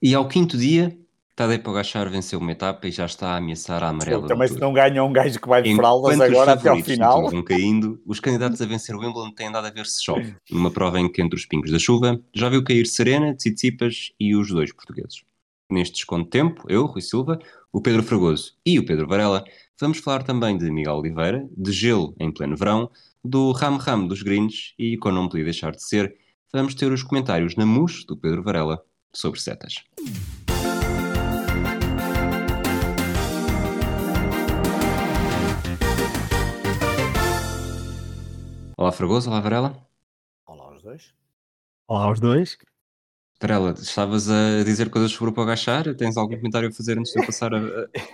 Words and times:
E 0.00 0.14
ao 0.14 0.28
quinto 0.28 0.56
dia, 0.56 0.96
Tadej 1.34 1.60
Pogacar 1.60 2.08
venceu 2.08 2.38
uma 2.38 2.52
etapa 2.52 2.86
e 2.86 2.90
já 2.90 3.06
está 3.06 3.30
a 3.30 3.36
ameaçar 3.36 3.82
a 3.82 3.88
amarela. 3.88 4.28
Também 4.28 4.46
se 4.46 4.58
não 4.58 4.72
ganha 4.72 5.02
um 5.02 5.12
gajo 5.12 5.40
que 5.40 5.48
vai 5.48 5.60
de 5.60 5.74
fraldas 5.74 6.20
agora 6.20 6.52
até 6.52 6.68
ao 6.68 6.80
final. 6.80 7.30
Vão 7.30 7.42
caindo, 7.42 8.00
os 8.06 8.20
candidatos 8.20 8.60
a 8.62 8.66
vencer 8.66 8.94
o 8.94 9.00
Wimbledon 9.00 9.32
têm 9.32 9.48
andado 9.48 9.66
a 9.66 9.70
ver 9.70 9.86
se 9.86 10.02
chove. 10.02 10.34
Numa 10.50 10.70
prova 10.70 11.00
em 11.00 11.10
que 11.10 11.20
entre 11.20 11.36
os 11.36 11.46
pingos 11.46 11.70
da 11.70 11.78
chuva 11.78 12.20
já 12.32 12.48
viu 12.48 12.62
cair 12.62 12.86
Serena, 12.86 13.34
Tsitsipas 13.34 14.12
e 14.20 14.36
os 14.36 14.48
dois 14.48 14.72
portugueses. 14.72 15.22
Neste 15.70 15.94
desconto 15.94 16.24
de 16.24 16.30
tempo, 16.30 16.64
eu, 16.68 16.86
Rui 16.86 17.02
Silva, 17.02 17.38
o 17.72 17.80
Pedro 17.80 18.02
Fragoso 18.02 18.54
e 18.64 18.78
o 18.78 18.86
Pedro 18.86 19.06
Varela, 19.06 19.44
vamos 19.80 19.98
falar 19.98 20.22
também 20.22 20.56
de 20.56 20.70
Miguel 20.70 20.96
Oliveira, 20.96 21.48
de 21.56 21.72
gelo 21.72 22.14
em 22.18 22.32
pleno 22.32 22.56
verão, 22.56 22.90
do 23.24 23.52
ram-ram 23.52 24.06
dos 24.06 24.22
greens 24.22 24.74
e, 24.78 24.96
como 24.96 25.16
não 25.16 25.28
podia 25.28 25.44
deixar 25.44 25.72
de 25.72 25.82
ser, 25.82 26.16
vamos 26.52 26.74
ter 26.74 26.90
os 26.90 27.02
comentários 27.02 27.54
na 27.54 27.66
mus 27.66 28.04
do 28.04 28.16
Pedro 28.16 28.42
Varela 28.42 28.82
sobre 29.18 29.40
setas. 29.40 29.84
Olá 38.76 38.92
Fragoso, 38.92 39.28
olá 39.28 39.40
Varela. 39.40 39.88
Olá 40.46 40.64
aos 40.66 40.82
dois. 40.82 41.14
Olá 41.88 42.04
aos 42.04 42.20
dois. 42.20 42.56
Varela, 43.40 43.72
estavas 43.72 44.30
a 44.30 44.62
dizer 44.64 44.88
coisas 44.88 45.10
sobre 45.10 45.30
o 45.30 45.34
Pogachar? 45.34 45.92
Tens 45.96 46.16
algum 46.16 46.36
comentário 46.36 46.68
a 46.68 46.72
fazer 46.72 46.96
antes 46.96 47.12
de 47.12 47.20
eu 47.20 47.26
passar 47.26 47.52
a, 47.52 47.58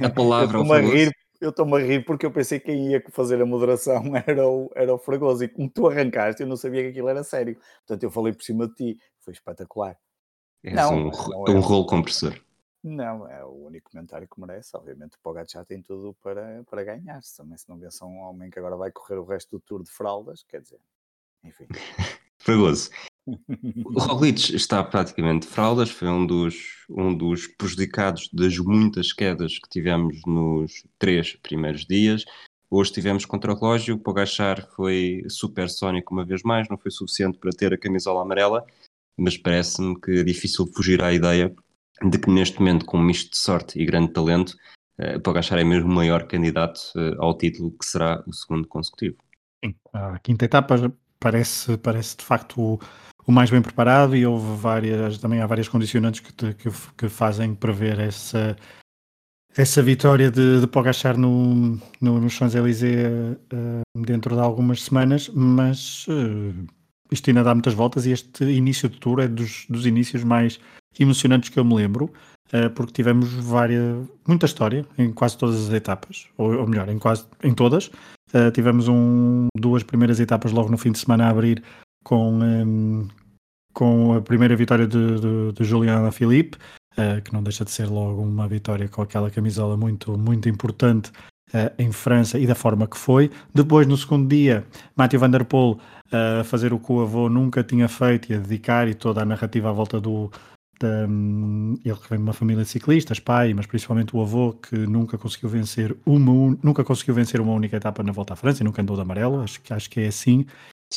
a 0.02 0.10
palavra 0.10 0.56
ao 0.58 0.64
Fragoso? 0.66 1.12
eu 1.38 1.50
estou-me 1.50 1.74
a 1.74 1.84
rir 1.84 2.06
porque 2.06 2.24
eu 2.24 2.30
pensei 2.30 2.58
que 2.58 2.66
quem 2.66 2.92
ia 2.92 3.04
fazer 3.10 3.42
a 3.42 3.44
moderação 3.44 4.02
era 4.26 4.48
o, 4.48 4.70
era 4.74 4.94
o 4.94 4.98
Fragoso 4.98 5.44
e 5.44 5.48
como 5.48 5.68
tu 5.68 5.86
arrancaste, 5.86 6.40
eu 6.40 6.46
não 6.46 6.56
sabia 6.56 6.82
que 6.82 6.88
aquilo 6.88 7.08
era 7.10 7.22
sério. 7.22 7.58
Portanto, 7.86 8.02
eu 8.04 8.10
falei 8.10 8.32
por 8.32 8.42
cima 8.42 8.66
de 8.68 8.74
ti. 8.74 8.98
Foi 9.20 9.34
espetacular. 9.34 9.98
És 10.64 10.74
não, 10.74 11.08
um, 11.08 11.10
não 11.10 11.44
é 11.46 11.50
um 11.50 11.60
rolo 11.60 11.84
compressor. 11.84 12.40
Não, 12.82 13.28
é 13.28 13.44
o 13.44 13.66
único 13.66 13.90
comentário 13.90 14.26
que 14.26 14.40
merece. 14.40 14.74
Obviamente, 14.76 15.16
o 15.16 15.20
Pogacar 15.22 15.64
tem 15.66 15.82
tudo 15.82 16.16
para, 16.22 16.64
para 16.64 16.82
ganhar. 16.82 17.22
-se. 17.22 17.36
Também, 17.36 17.56
se 17.56 17.68
não 17.68 17.78
vença 17.78 18.04
um 18.06 18.18
homem 18.18 18.50
que 18.50 18.58
agora 18.58 18.76
vai 18.76 18.90
correr 18.90 19.16
o 19.16 19.24
resto 19.24 19.50
do 19.52 19.60
tour 19.60 19.82
de 19.82 19.90
fraldas, 19.90 20.42
quer 20.42 20.62
dizer, 20.62 20.80
enfim. 21.44 21.66
Fragoso. 22.38 22.90
O 23.26 23.98
Roglic 23.98 24.54
está 24.54 24.84
praticamente 24.84 25.46
de 25.46 25.52
fraldas, 25.54 25.88
foi 25.88 26.08
um 26.08 26.26
dos, 26.26 26.84
um 26.90 27.16
dos 27.16 27.46
prejudicados 27.46 28.28
das 28.30 28.58
muitas 28.58 29.14
quedas 29.14 29.58
que 29.58 29.66
tivemos 29.70 30.20
nos 30.26 30.84
três 30.98 31.34
primeiros 31.36 31.86
dias. 31.86 32.26
Hoje 32.70 32.92
tivemos 32.92 33.24
contra 33.24 33.50
o 33.50 33.54
relógio, 33.54 33.94
o 33.94 33.98
Pogachar 33.98 34.68
foi 34.76 35.24
supersónico 35.30 36.12
uma 36.12 36.22
vez 36.22 36.42
mais, 36.42 36.68
não 36.68 36.76
foi 36.76 36.90
suficiente 36.90 37.38
para 37.38 37.50
ter 37.50 37.72
a 37.72 37.78
camisola 37.78 38.20
amarela, 38.20 38.66
mas 39.16 39.36
parece-me 39.36 39.98
que 40.00 40.20
é 40.20 40.22
difícil 40.22 40.66
fugir 40.74 41.02
à 41.02 41.12
ideia 41.12 41.54
de 42.02 42.18
que 42.18 42.30
neste 42.30 42.58
momento, 42.58 42.84
com 42.84 42.98
um 42.98 43.02
misto 43.02 43.30
de 43.30 43.38
sorte 43.38 43.80
e 43.80 43.86
grande 43.86 44.12
talento, 44.12 44.54
uh, 44.98 45.20
Pogacar 45.20 45.58
é 45.58 45.64
mesmo 45.64 45.90
o 45.90 45.94
maior 45.94 46.26
candidato 46.26 46.80
uh, 46.96 47.22
ao 47.22 47.36
título, 47.36 47.70
que 47.70 47.86
será 47.86 48.22
o 48.26 48.32
segundo 48.32 48.66
consecutivo. 48.66 49.16
Sim, 49.64 49.74
a 49.92 50.18
quinta 50.18 50.44
etapa 50.44 50.92
parece, 51.18 51.76
parece 51.78 52.16
de 52.16 52.24
facto 52.24 52.60
o, 52.60 52.80
o 53.26 53.32
mais 53.32 53.50
bem 53.50 53.62
preparado 53.62 54.16
e 54.16 54.26
houve 54.26 54.60
várias, 54.60 55.18
também 55.18 55.40
há 55.40 55.46
várias 55.46 55.68
condicionantes 55.68 56.20
que, 56.20 56.32
te, 56.32 56.54
que, 56.54 56.70
que, 56.98 57.08
fazem 57.08 57.54
prever 57.54 57.98
essa, 57.98 58.56
essa 59.56 59.82
vitória 59.82 60.30
de, 60.30 60.60
de 60.60 60.66
Pogacar 60.66 61.16
no, 61.16 61.78
no, 62.00 62.20
no 62.20 62.28
Champs-Élysées 62.28 63.06
uh, 63.06 64.02
dentro 64.02 64.34
de 64.34 64.42
algumas 64.42 64.82
semanas, 64.82 65.30
mas 65.30 66.06
uh, 66.08 66.66
isto 67.14 67.30
ainda 67.30 67.42
dá 67.42 67.54
muitas 67.54 67.74
voltas 67.74 68.04
e 68.06 68.10
este 68.10 68.44
início 68.44 68.88
de 68.88 68.98
tour 68.98 69.20
é 69.20 69.28
dos, 69.28 69.66
dos 69.68 69.86
inícios 69.86 70.22
mais 70.22 70.60
emocionantes 70.98 71.48
que 71.48 71.58
eu 71.58 71.64
me 71.64 71.74
lembro, 71.74 72.12
uh, 72.52 72.70
porque 72.74 72.92
tivemos 72.92 73.32
várias, 73.32 74.06
muita 74.26 74.46
história 74.46 74.86
em 74.98 75.12
quase 75.12 75.38
todas 75.38 75.68
as 75.68 75.72
etapas, 75.72 76.26
ou, 76.36 76.54
ou 76.54 76.66
melhor, 76.66 76.88
em 76.88 76.98
quase 76.98 77.26
em 77.42 77.54
todas. 77.54 77.86
Uh, 78.32 78.50
tivemos 78.52 78.88
um, 78.88 79.46
duas 79.56 79.82
primeiras 79.82 80.20
etapas 80.20 80.52
logo 80.52 80.68
no 80.68 80.76
fim 80.76 80.92
de 80.92 80.98
semana 80.98 81.26
a 81.26 81.30
abrir 81.30 81.62
com, 82.04 82.34
um, 82.34 82.42
ehm, 82.42 83.08
com 83.72 84.14
a 84.14 84.20
primeira 84.20 84.56
vitória 84.56 84.86
de, 84.86 85.20
de, 85.20 85.52
de 85.52 85.64
Juliana 85.64 86.10
Filipe, 86.10 86.58
uh, 86.98 87.22
que 87.22 87.32
não 87.32 87.42
deixa 87.42 87.64
de 87.64 87.70
ser 87.70 87.86
logo 87.86 88.22
uma 88.22 88.46
vitória 88.48 88.88
com 88.88 89.02
aquela 89.02 89.30
camisola 89.30 89.76
muito, 89.76 90.18
muito 90.18 90.48
importante 90.48 91.10
uh, 91.54 91.72
em 91.78 91.92
França 91.92 92.38
e 92.38 92.46
da 92.46 92.54
forma 92.54 92.86
que 92.86 92.98
foi. 92.98 93.30
Depois, 93.54 93.86
no 93.86 93.96
segundo 93.96 94.28
dia, 94.28 94.66
Mathieu 94.96 95.20
Van 95.20 95.30
Der 95.30 95.44
Poel 95.44 95.78
a 96.12 96.44
fazer 96.44 96.72
o 96.72 96.78
que 96.78 96.92
o 96.92 97.00
avô 97.00 97.28
nunca 97.28 97.64
tinha 97.64 97.88
feito 97.88 98.30
e 98.30 98.36
a 98.36 98.38
dedicar 98.38 98.86
e 98.88 98.94
toda 98.94 99.22
a 99.22 99.24
narrativa 99.24 99.70
à 99.70 99.72
volta 99.72 100.00
do, 100.00 100.30
um, 100.82 101.78
ele 101.84 101.96
que 101.96 102.08
vem 102.08 102.18
de 102.18 102.24
uma 102.24 102.32
família 102.32 102.62
de 102.62 102.68
ciclistas, 102.68 103.18
pai, 103.18 103.54
mas 103.54 103.66
principalmente 103.66 104.14
o 104.14 104.20
avô 104.20 104.52
que 104.52 104.76
nunca 104.76 105.16
conseguiu 105.16 105.48
vencer 105.48 105.96
uma 106.04 106.56
nunca 106.62 106.84
conseguiu 106.84 107.14
vencer 107.14 107.40
uma 107.40 107.52
única 107.52 107.76
etapa 107.76 108.02
na 108.02 108.12
Volta 108.12 108.34
à 108.34 108.36
França 108.36 108.62
e 108.62 108.64
nunca 108.64 108.82
andou 108.82 108.96
de 108.96 109.02
amarelo, 109.02 109.40
acho 109.40 109.60
que 109.60 109.72
acho 109.72 109.88
que 109.90 110.00
é 110.00 110.06
assim. 110.08 110.46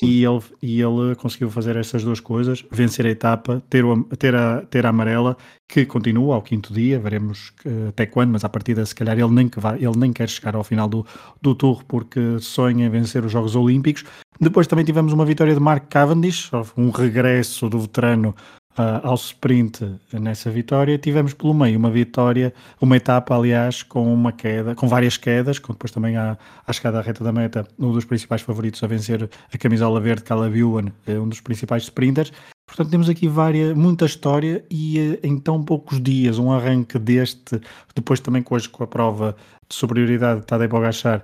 E 0.01 0.23
ele, 0.23 0.41
e 0.61 0.81
ele 0.81 1.15
conseguiu 1.15 1.49
fazer 1.49 1.75
essas 1.75 2.03
duas 2.03 2.19
coisas, 2.19 2.63
vencer 2.71 3.05
a 3.05 3.09
etapa, 3.09 3.63
ter, 3.69 3.83
o, 3.83 4.03
ter, 4.03 4.35
a, 4.35 4.61
ter 4.61 4.85
a 4.85 4.89
amarela, 4.89 5.35
que 5.67 5.85
continua 5.85 6.35
ao 6.35 6.41
quinto 6.41 6.71
dia, 6.71 6.99
veremos 6.99 7.51
até 7.89 8.05
quando, 8.05 8.31
mas 8.31 8.43
à 8.43 8.49
partida 8.49 8.85
se 8.85 8.93
calhar 8.93 9.17
ele 9.17 9.31
nem, 9.31 9.49
que 9.49 9.59
vai, 9.59 9.77
ele 9.77 9.97
nem 9.97 10.13
quer 10.13 10.29
chegar 10.29 10.55
ao 10.55 10.63
final 10.63 10.87
do, 10.87 11.05
do 11.41 11.55
tour 11.55 11.83
porque 11.85 12.37
sonha 12.39 12.85
em 12.85 12.89
vencer 12.89 13.25
os 13.25 13.31
Jogos 13.31 13.55
Olímpicos. 13.55 14.03
Depois 14.39 14.67
também 14.67 14.85
tivemos 14.85 15.13
uma 15.13 15.25
vitória 15.25 15.53
de 15.53 15.59
Mark 15.59 15.87
Cavendish, 15.89 16.51
um 16.77 16.91
regresso 16.91 17.67
do 17.67 17.79
veterano 17.79 18.35
uh, 18.77 19.07
ao 19.07 19.15
sprint 19.15 19.99
nessa 20.13 20.49
vitória. 20.49 20.97
Tivemos 20.97 21.33
pelo 21.33 21.53
meio 21.53 21.77
uma 21.77 21.89
vitória, 21.89 22.53
uma 22.79 22.97
etapa, 22.97 23.35
aliás, 23.35 23.83
com 23.83 24.13
uma 24.13 24.31
queda, 24.31 24.75
com 24.75 24.87
várias 24.87 25.17
quedas, 25.17 25.59
com 25.59 25.73
depois 25.73 25.91
também 25.91 26.15
à, 26.15 26.37
chegada 26.71 26.99
à 26.99 27.01
reta 27.01 27.23
da 27.23 27.31
meta, 27.31 27.67
um 27.77 27.91
dos 27.91 28.05
principais 28.05 28.41
favoritos 28.41 28.83
a 28.83 28.87
vencer 28.87 29.29
a 29.53 29.57
camisola 29.57 29.99
verde, 29.99 30.23
Calabuan, 30.23 30.91
é 31.05 31.19
um 31.19 31.27
dos 31.27 31.41
principais 31.41 31.83
sprinters. 31.83 32.31
Portanto, 32.67 32.89
temos 32.89 33.07
aqui 33.07 33.27
várias, 33.27 33.73
muita 33.73 34.05
história 34.05 34.63
e 34.69 34.99
eh, 34.99 35.19
em 35.23 35.39
tão 35.39 35.63
poucos 35.63 36.01
dias 36.01 36.37
um 36.37 36.51
arranque 36.51 36.99
deste, 36.99 37.61
depois 37.95 38.19
também 38.19 38.43
com, 38.43 38.55
hoje, 38.55 38.67
com 38.67 38.83
a 38.83 38.87
prova 38.87 39.37
de 39.69 39.75
superioridade 39.75 40.41
de 40.41 40.45
Tadej 40.45 40.69
Pogacar, 40.69 41.23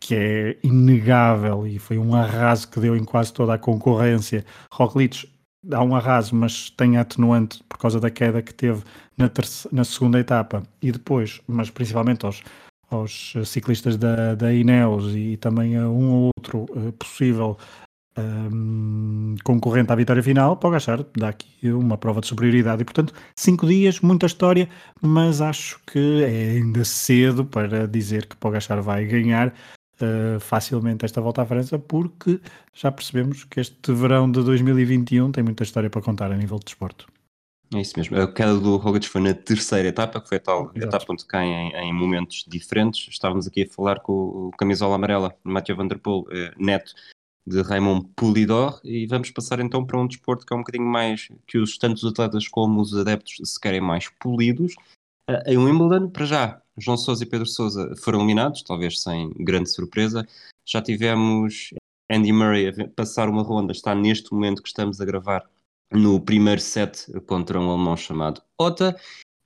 que 0.00 0.14
é 0.14 0.56
inegável 0.62 1.66
e 1.66 1.78
foi 1.78 1.98
um 1.98 2.14
arraso 2.14 2.68
que 2.68 2.80
deu 2.80 2.96
em 2.96 3.04
quase 3.04 3.34
toda 3.34 3.52
a 3.52 3.58
concorrência. 3.58 4.46
Roglic 4.72 5.28
há 5.72 5.82
um 5.82 5.94
arraso, 5.94 6.34
mas 6.34 6.70
tem 6.70 6.96
atenuante 6.96 7.62
por 7.68 7.78
causa 7.78 8.00
da 8.00 8.10
queda 8.10 8.42
que 8.42 8.54
teve 8.54 8.82
na, 9.16 9.30
na 9.72 9.84
segunda 9.84 10.20
etapa 10.20 10.62
e 10.80 10.92
depois, 10.92 11.40
mas 11.46 11.70
principalmente 11.70 12.24
aos, 12.24 12.42
aos 12.90 13.34
ciclistas 13.44 13.96
da, 13.96 14.34
da 14.34 14.52
Ineos 14.52 15.14
e 15.14 15.36
também 15.36 15.76
a 15.76 15.88
um 15.88 16.10
ou 16.12 16.30
outro 16.36 16.66
uh, 16.70 16.92
possível 16.92 17.56
um, 18.18 19.34
concorrente 19.44 19.92
à 19.92 19.94
vitória 19.94 20.22
final, 20.22 20.56
para 20.56 20.70
Pogacar 20.70 21.04
dá 21.16 21.28
aqui 21.28 21.70
uma 21.70 21.98
prova 21.98 22.20
de 22.20 22.26
superioridade 22.26 22.82
e 22.82 22.84
portanto 22.84 23.12
cinco 23.38 23.66
dias, 23.66 24.00
muita 24.00 24.26
história, 24.26 24.68
mas 25.02 25.40
acho 25.40 25.80
que 25.86 26.22
é 26.22 26.56
ainda 26.56 26.84
cedo 26.84 27.44
para 27.44 27.86
dizer 27.86 28.26
que 28.26 28.36
Pogacar 28.36 28.82
vai 28.82 29.04
ganhar 29.04 29.52
uh, 30.00 30.40
facilmente 30.40 31.04
esta 31.04 31.20
volta 31.20 31.42
à 31.42 31.46
França, 31.46 31.78
porque 31.78 32.40
já 32.74 32.90
percebemos 32.90 33.44
que 33.44 33.60
este 33.60 33.92
verão 33.92 34.30
de 34.30 34.42
2021 34.42 35.32
tem 35.32 35.44
muita 35.44 35.62
história 35.62 35.90
para 35.90 36.02
contar 36.02 36.30
a 36.32 36.36
nível 36.36 36.58
de 36.58 36.66
desporto. 36.66 37.06
É 37.74 37.80
isso 37.80 37.94
mesmo. 37.96 38.16
A 38.20 38.32
queda 38.32 38.58
do 38.58 38.76
Roglic 38.76 39.08
foi 39.08 39.20
na 39.20 39.34
terceira 39.34 39.88
etapa, 39.88 40.20
que 40.20 40.28
foi 40.28 40.38
a 40.38 40.40
tal 40.40 40.70
Exato. 40.74 40.78
etapa 40.78 41.12
onde 41.12 41.26
cai 41.26 41.46
em, 41.46 41.72
em, 41.74 41.92
momentos 41.92 42.44
diferentes. 42.46 43.08
Estávamos 43.10 43.46
aqui 43.46 43.64
a 43.64 43.68
falar 43.68 44.00
com 44.00 44.12
o 44.12 44.50
camisola 44.56 44.94
amarela, 44.94 45.34
Mathieu 45.42 45.76
Van 45.76 45.88
Der 45.88 45.98
Poel, 45.98 46.24
eh, 46.30 46.52
neto 46.56 46.94
de 47.44 47.62
Raymond 47.62 48.08
Poulidor, 48.16 48.80
e 48.84 49.06
vamos 49.06 49.30
passar 49.30 49.60
então 49.60 49.84
para 49.84 49.98
um 49.98 50.06
desporto 50.06 50.44
que 50.44 50.52
é 50.52 50.56
um 50.56 50.60
bocadinho 50.60 50.88
mais 50.88 51.28
que 51.46 51.58
os 51.58 51.78
tantos 51.78 52.04
atletas 52.04 52.48
como 52.48 52.80
os 52.80 52.96
adeptos 52.96 53.36
se 53.44 53.60
querem 53.60 53.80
mais 53.80 54.08
polidos. 54.20 54.74
Em 55.46 55.58
Wimbledon, 55.58 56.08
para 56.08 56.24
já, 56.24 56.62
João 56.78 56.96
Sousa 56.96 57.24
e 57.24 57.26
Pedro 57.26 57.46
Sousa 57.46 57.94
foram 57.96 58.20
eliminados, 58.20 58.62
talvez 58.62 59.00
sem 59.00 59.30
grande 59.40 59.70
surpresa. 59.70 60.26
Já 60.64 60.80
tivemos 60.80 61.70
Andy 62.10 62.32
Murray 62.32 62.68
a 62.68 62.88
passar 62.88 63.28
uma 63.28 63.42
ronda, 63.42 63.72
está 63.72 63.94
neste 63.94 64.32
momento 64.32 64.62
que 64.62 64.68
estamos 64.68 65.00
a 65.00 65.04
gravar 65.04 65.44
no 65.92 66.20
primeiro 66.20 66.60
set 66.60 67.06
contra 67.22 67.60
um 67.60 67.70
alemão 67.70 67.96
chamado 67.96 68.40
Ota. 68.60 68.96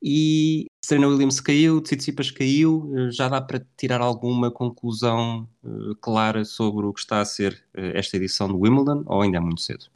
E 0.03 0.67
Serena 0.85 1.09
Williams 1.09 1.41
caiu, 1.41 1.81
Tsitsipas 1.81 2.31
caiu. 2.31 2.91
Já 3.11 3.29
dá 3.29 3.41
para 3.41 3.65
tirar 3.77 4.01
alguma 4.01 4.51
conclusão 4.51 5.49
uh, 5.63 5.95
clara 5.97 6.45
sobre 6.45 6.87
o 6.87 6.93
que 6.93 7.01
está 7.01 7.21
a 7.21 7.25
ser 7.25 7.63
uh, 7.77 7.93
esta 7.95 8.17
edição 8.17 8.49
do 8.49 8.59
Wimbledon 8.59 9.05
ou 9.07 9.21
ainda 9.21 9.37
é 9.37 9.41
muito 9.41 9.61
cedo? 9.61 9.87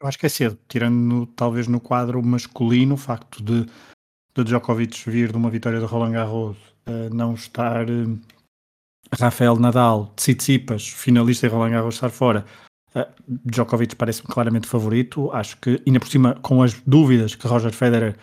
Eu 0.00 0.06
acho 0.06 0.18
que 0.18 0.26
é 0.26 0.28
cedo, 0.28 0.58
tirando 0.68 0.94
no, 0.94 1.26
talvez 1.26 1.66
no 1.66 1.80
quadro 1.80 2.22
masculino 2.22 2.94
o 2.94 2.98
facto 2.98 3.42
de 3.42 3.66
de 4.44 4.50
Djokovic 4.50 5.08
vir 5.08 5.30
de 5.30 5.36
uma 5.36 5.50
vitória 5.50 5.78
de 5.78 5.84
Roland 5.84 6.12
Garros, 6.12 6.56
não 7.12 7.34
estar 7.34 7.88
uh, 7.88 8.18
Rafael 9.18 9.56
Nadal, 9.56 10.12
Tsitsipas, 10.16 10.88
finalista 10.88 11.46
em 11.46 11.50
Roland 11.50 11.70
Garros, 11.70 11.94
estar 11.94 12.10
fora. 12.10 12.44
Uh, 12.94 13.04
Djokovic 13.44 13.96
parece-me 13.96 14.28
claramente 14.28 14.66
favorito. 14.66 15.30
Acho 15.32 15.56
que, 15.58 15.82
ainda 15.86 16.00
por 16.00 16.08
cima, 16.08 16.34
com 16.42 16.62
as 16.62 16.74
dúvidas 16.86 17.34
que 17.34 17.46
Roger 17.46 17.72
Federer 17.72 18.16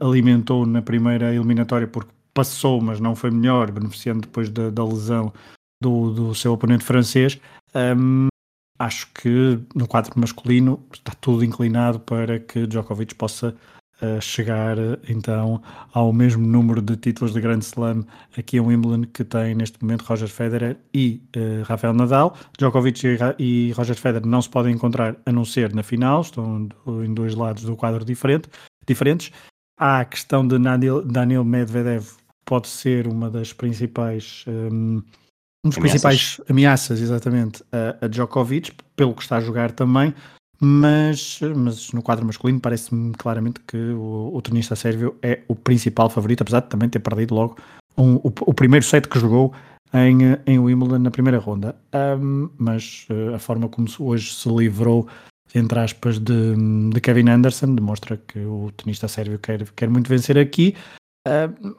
alimentou 0.00 0.64
na 0.64 0.80
primeira 0.80 1.34
eliminatória 1.34 1.86
porque 1.86 2.10
passou, 2.32 2.80
mas 2.80 3.00
não 3.00 3.16
foi 3.16 3.30
melhor, 3.30 3.70
beneficiando 3.70 4.20
depois 4.22 4.48
da, 4.50 4.70
da 4.70 4.84
lesão 4.84 5.32
do, 5.82 6.10
do 6.12 6.34
seu 6.34 6.52
oponente 6.52 6.84
francês. 6.84 7.40
Um, 7.74 8.28
acho 8.78 9.08
que 9.12 9.58
no 9.74 9.88
quadro 9.88 10.12
masculino 10.20 10.84
está 10.92 11.12
tudo 11.18 11.44
inclinado 11.44 11.98
para 12.00 12.38
que 12.38 12.66
Djokovic 12.66 13.14
possa 13.14 13.56
uh, 14.02 14.20
chegar 14.20 14.76
então 15.08 15.62
ao 15.92 16.12
mesmo 16.12 16.46
número 16.46 16.80
de 16.80 16.96
títulos 16.96 17.32
de 17.32 17.40
Grand 17.40 17.60
Slam 17.60 18.04
aqui 18.36 18.56
em 18.56 18.60
Wimbledon 18.60 19.02
que 19.12 19.24
tem 19.24 19.54
neste 19.54 19.80
momento 19.82 20.02
Roger 20.02 20.28
Federer 20.28 20.76
e 20.92 21.22
uh, 21.36 21.62
Rafael 21.64 21.94
Nadal. 21.94 22.36
Djokovic 22.58 23.06
e, 23.06 23.18
e, 23.38 23.72
Roger 23.72 23.96
Federer 23.96 24.26
não 24.26 24.42
se 24.42 24.48
podem 24.48 24.74
encontrar 24.74 25.16
a 25.24 25.32
não 25.32 25.44
ser 25.44 25.74
na 25.74 25.82
final, 25.82 26.20
estão 26.20 26.68
em 27.04 27.14
dois 27.14 27.34
lados 27.34 27.64
do 27.64 27.76
quadro 27.76 28.04
diferente, 28.04 28.48
diferentes. 28.86 29.32
Há 29.78 30.00
a 30.00 30.04
questão 30.04 30.46
de 30.46 30.58
Daniel 30.58 31.44
Medvedev, 31.44 32.06
pode 32.46 32.68
ser 32.68 33.06
uma 33.06 33.28
das 33.28 33.52
principais 33.52 34.44
um, 34.46 35.02
um 35.64 35.68
dos 35.68 35.76
ameaças. 35.76 35.78
principais 35.78 36.40
ameaças, 36.48 37.00
exatamente, 37.00 37.62
a, 37.72 38.06
a, 38.06 38.08
Djokovic, 38.08 38.72
pelo 38.94 39.14
que 39.14 39.22
está 39.22 39.36
a 39.36 39.40
jogar 39.40 39.72
também, 39.72 40.14
mas, 40.60 41.40
mas 41.54 41.92
no 41.92 42.02
quadro 42.02 42.24
masculino 42.24 42.60
parece-me 42.60 43.12
claramente 43.12 43.60
que 43.66 43.76
o, 43.76 44.30
o 44.34 44.42
tenista 44.42 44.74
sérvio 44.74 45.16
é 45.22 45.40
o 45.48 45.54
principal 45.54 46.08
favorito, 46.08 46.42
apesar 46.42 46.60
de 46.60 46.68
também 46.68 46.88
ter 46.88 47.00
perdido 47.00 47.34
logo 47.34 47.56
um, 47.96 48.16
o, 48.16 48.32
o, 48.40 48.54
primeiro 48.54 48.84
set 48.84 49.08
que 49.08 49.18
jogou 49.18 49.52
em, 49.92 50.18
em 50.46 50.58
Wimbledon 50.58 50.98
na 50.98 51.10
primeira 51.10 51.38
ronda. 51.38 51.76
Um, 51.94 52.48
mas 52.58 53.06
uh, 53.10 53.34
a 53.34 53.38
forma 53.38 53.68
como 53.68 53.88
hoje 53.98 54.34
se 54.34 54.48
livrou, 54.48 55.06
entre 55.54 55.78
aspas, 55.78 56.18
de, 56.18 56.54
de 56.92 57.00
Kevin 57.00 57.30
Anderson 57.30 57.74
demonstra 57.74 58.16
que 58.16 58.38
o 58.38 58.70
tenista 58.76 59.08
sérvio 59.08 59.38
quer, 59.38 59.68
quer 59.72 59.88
muito 59.88 60.08
vencer 60.08 60.38
aqui. 60.38 60.74
Uh, 61.26 61.76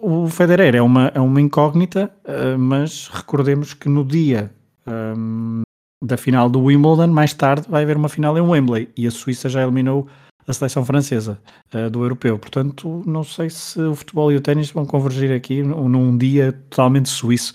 o 0.00 0.28
Federer 0.28 0.74
é 0.76 0.82
uma, 0.82 1.10
é 1.14 1.20
uma 1.20 1.40
incógnita, 1.40 2.10
uh, 2.24 2.58
mas 2.58 3.08
recordemos 3.08 3.74
que 3.74 3.88
no 3.88 4.04
dia 4.04 4.52
um, 4.86 5.62
da 6.02 6.16
final 6.16 6.48
do 6.48 6.62
Wimbledon, 6.62 7.08
mais 7.08 7.32
tarde 7.32 7.66
vai 7.68 7.82
haver 7.82 7.96
uma 7.96 8.08
final 8.08 8.36
em 8.38 8.40
Wembley 8.40 8.88
e 8.96 9.06
a 9.06 9.10
Suíça 9.10 9.48
já 9.48 9.62
eliminou 9.62 10.06
a 10.46 10.52
seleção 10.52 10.84
francesa 10.84 11.38
uh, 11.74 11.90
do 11.90 12.02
europeu. 12.02 12.38
Portanto, 12.38 13.02
não 13.06 13.22
sei 13.22 13.50
se 13.50 13.80
o 13.80 13.94
futebol 13.94 14.32
e 14.32 14.36
o 14.36 14.40
ténis 14.40 14.70
vão 14.70 14.86
convergir 14.86 15.30
aqui 15.32 15.62
num, 15.62 15.88
num 15.88 16.16
dia 16.16 16.52
totalmente 16.70 17.08
suíço. 17.08 17.54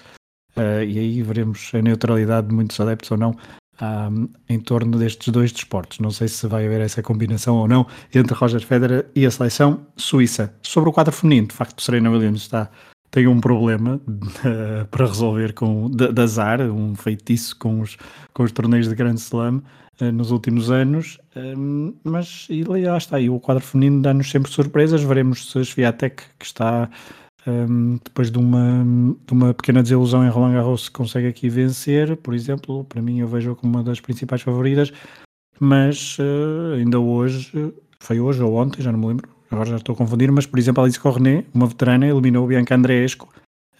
Uh, 0.56 0.84
e 0.86 1.00
aí 1.00 1.22
veremos 1.24 1.72
a 1.74 1.82
neutralidade 1.82 2.48
de 2.48 2.54
muitos 2.54 2.80
adeptos 2.80 3.10
ou 3.10 3.18
não 3.18 3.36
um, 3.82 4.30
em 4.48 4.60
torno 4.60 4.98
destes 4.98 5.30
dois 5.30 5.52
desportos. 5.52 6.00
Não 6.00 6.12
sei 6.12 6.28
se 6.28 6.48
vai 6.48 6.66
haver 6.66 6.82
essa 6.82 7.02
combinação 7.02 7.56
ou 7.56 7.68
não 7.68 7.88
entre 8.14 8.36
Roger 8.36 8.62
Federer 8.62 9.08
e 9.16 9.26
a 9.26 9.32
seleção 9.32 9.88
suíça. 9.98 10.54
Sobre 10.62 10.90
o 10.90 10.94
quadro 10.94 11.14
feminino, 11.14 11.48
de 11.48 11.56
facto, 11.56 11.82
Serena 11.82 12.12
Williams 12.12 12.42
está 12.42 12.70
tem 13.14 13.28
um 13.28 13.40
problema 13.40 14.02
uh, 14.08 14.88
para 14.90 15.06
resolver 15.06 15.54
com 15.54 15.88
de, 15.88 16.12
de, 16.12 16.20
azar, 16.20 16.60
um 16.62 16.96
feitiço 16.96 17.56
com 17.60 17.80
os, 17.80 17.96
com 18.34 18.42
os 18.42 18.52
torneios 18.52 18.90
de 18.90 18.96
Grand 18.96 19.14
Slam 19.14 19.62
uh, 20.02 20.12
nos 20.12 20.32
últimos 20.32 20.72
anos, 20.72 21.20
um, 21.36 21.94
mas 22.04 22.48
e 22.50 22.64
lá 22.64 22.98
está, 22.98 23.20
e 23.20 23.30
o 23.30 23.40
quadro 23.40 23.64
feminino 23.64 24.02
dá-nos 24.02 24.32
sempre 24.32 24.52
surpresas, 24.52 25.04
veremos 25.04 25.52
se 25.52 25.60
a 25.60 25.62
Sviatek, 25.62 26.24
que 26.40 26.46
está 26.46 26.90
um, 27.46 28.00
depois 28.04 28.32
de 28.32 28.40
uma, 28.40 28.84
de 29.28 29.32
uma 29.32 29.54
pequena 29.54 29.84
desilusão 29.84 30.26
em 30.26 30.30
Roland 30.30 30.56
Garros 30.56 30.90
consegue 30.90 31.28
aqui 31.28 31.50
vencer, 31.50 32.18
por 32.18 32.34
exemplo, 32.34 32.84
para 32.86 33.00
mim 33.00 33.20
eu 33.20 33.28
vejo 33.28 33.56
como 33.56 33.76
uma 33.76 33.84
das 33.84 34.00
principais 34.00 34.42
favoritas, 34.42 34.92
mas 35.60 36.18
uh, 36.18 36.78
ainda 36.78 37.00
hoje, 37.00 37.72
foi 38.00 38.20
hoje 38.20 38.42
ou 38.42 38.56
ontem, 38.56 38.82
já 38.82 38.92
não 38.92 38.98
me 38.98 39.06
lembro, 39.06 39.30
agora 39.54 39.70
já 39.70 39.78
estou 39.78 39.94
a 39.94 39.98
confundir, 39.98 40.32
mas 40.32 40.46
por 40.46 40.60
exemplo 40.60 40.84
Alice 40.84 41.00
Cornet, 41.00 41.48
uma 41.54 41.68
veterana, 41.68 42.08
eliminou 42.08 42.48
Bianca 42.48 42.76
Andreesco, 42.76 43.30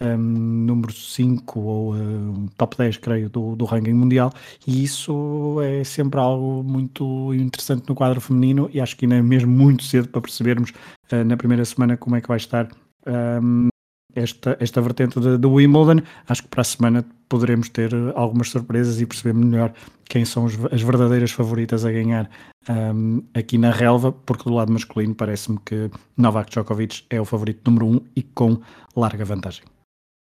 um, 0.00 0.16
número 0.16 0.92
5 0.92 1.60
ou 1.60 1.94
uh, 1.94 2.50
top 2.56 2.76
10, 2.76 2.96
creio, 2.98 3.28
do, 3.28 3.54
do 3.54 3.64
ranking 3.64 3.92
mundial, 3.92 4.32
e 4.66 4.82
isso 4.82 5.60
é 5.62 5.84
sempre 5.84 6.20
algo 6.20 6.62
muito 6.62 7.32
interessante 7.34 7.88
no 7.88 7.94
quadro 7.94 8.20
feminino 8.20 8.68
e 8.72 8.80
acho 8.80 8.96
que 8.96 9.04
ainda 9.04 9.16
é 9.16 9.22
mesmo 9.22 9.50
muito 9.50 9.84
cedo 9.84 10.08
para 10.08 10.20
percebermos 10.20 10.70
uh, 11.12 11.24
na 11.24 11.36
primeira 11.36 11.64
semana 11.64 11.96
como 11.96 12.16
é 12.16 12.20
que 12.20 12.28
vai 12.28 12.36
estar 12.36 12.68
um, 13.06 13.68
esta, 14.14 14.56
esta 14.60 14.80
vertente 14.80 15.18
do 15.20 15.52
Wimbledon. 15.52 16.02
Acho 16.28 16.42
que 16.42 16.48
para 16.48 16.60
a 16.60 16.64
semana 16.64 17.04
poderemos 17.34 17.68
ter 17.68 17.90
algumas 18.14 18.48
surpresas 18.48 19.00
e 19.00 19.06
perceber 19.06 19.34
melhor 19.34 19.74
quem 20.04 20.24
são 20.24 20.46
as 20.46 20.82
verdadeiras 20.82 21.32
favoritas 21.32 21.84
a 21.84 21.90
ganhar 21.90 22.30
um, 22.68 23.24
aqui 23.34 23.58
na 23.58 23.72
relva, 23.72 24.12
porque 24.12 24.44
do 24.44 24.54
lado 24.54 24.72
masculino 24.72 25.16
parece-me 25.16 25.58
que 25.66 25.90
Novak 26.16 26.48
Djokovic 26.48 27.04
é 27.10 27.20
o 27.20 27.24
favorito 27.24 27.68
número 27.68 27.86
um 27.86 28.00
e 28.14 28.22
com 28.22 28.60
larga 28.94 29.24
vantagem. 29.24 29.64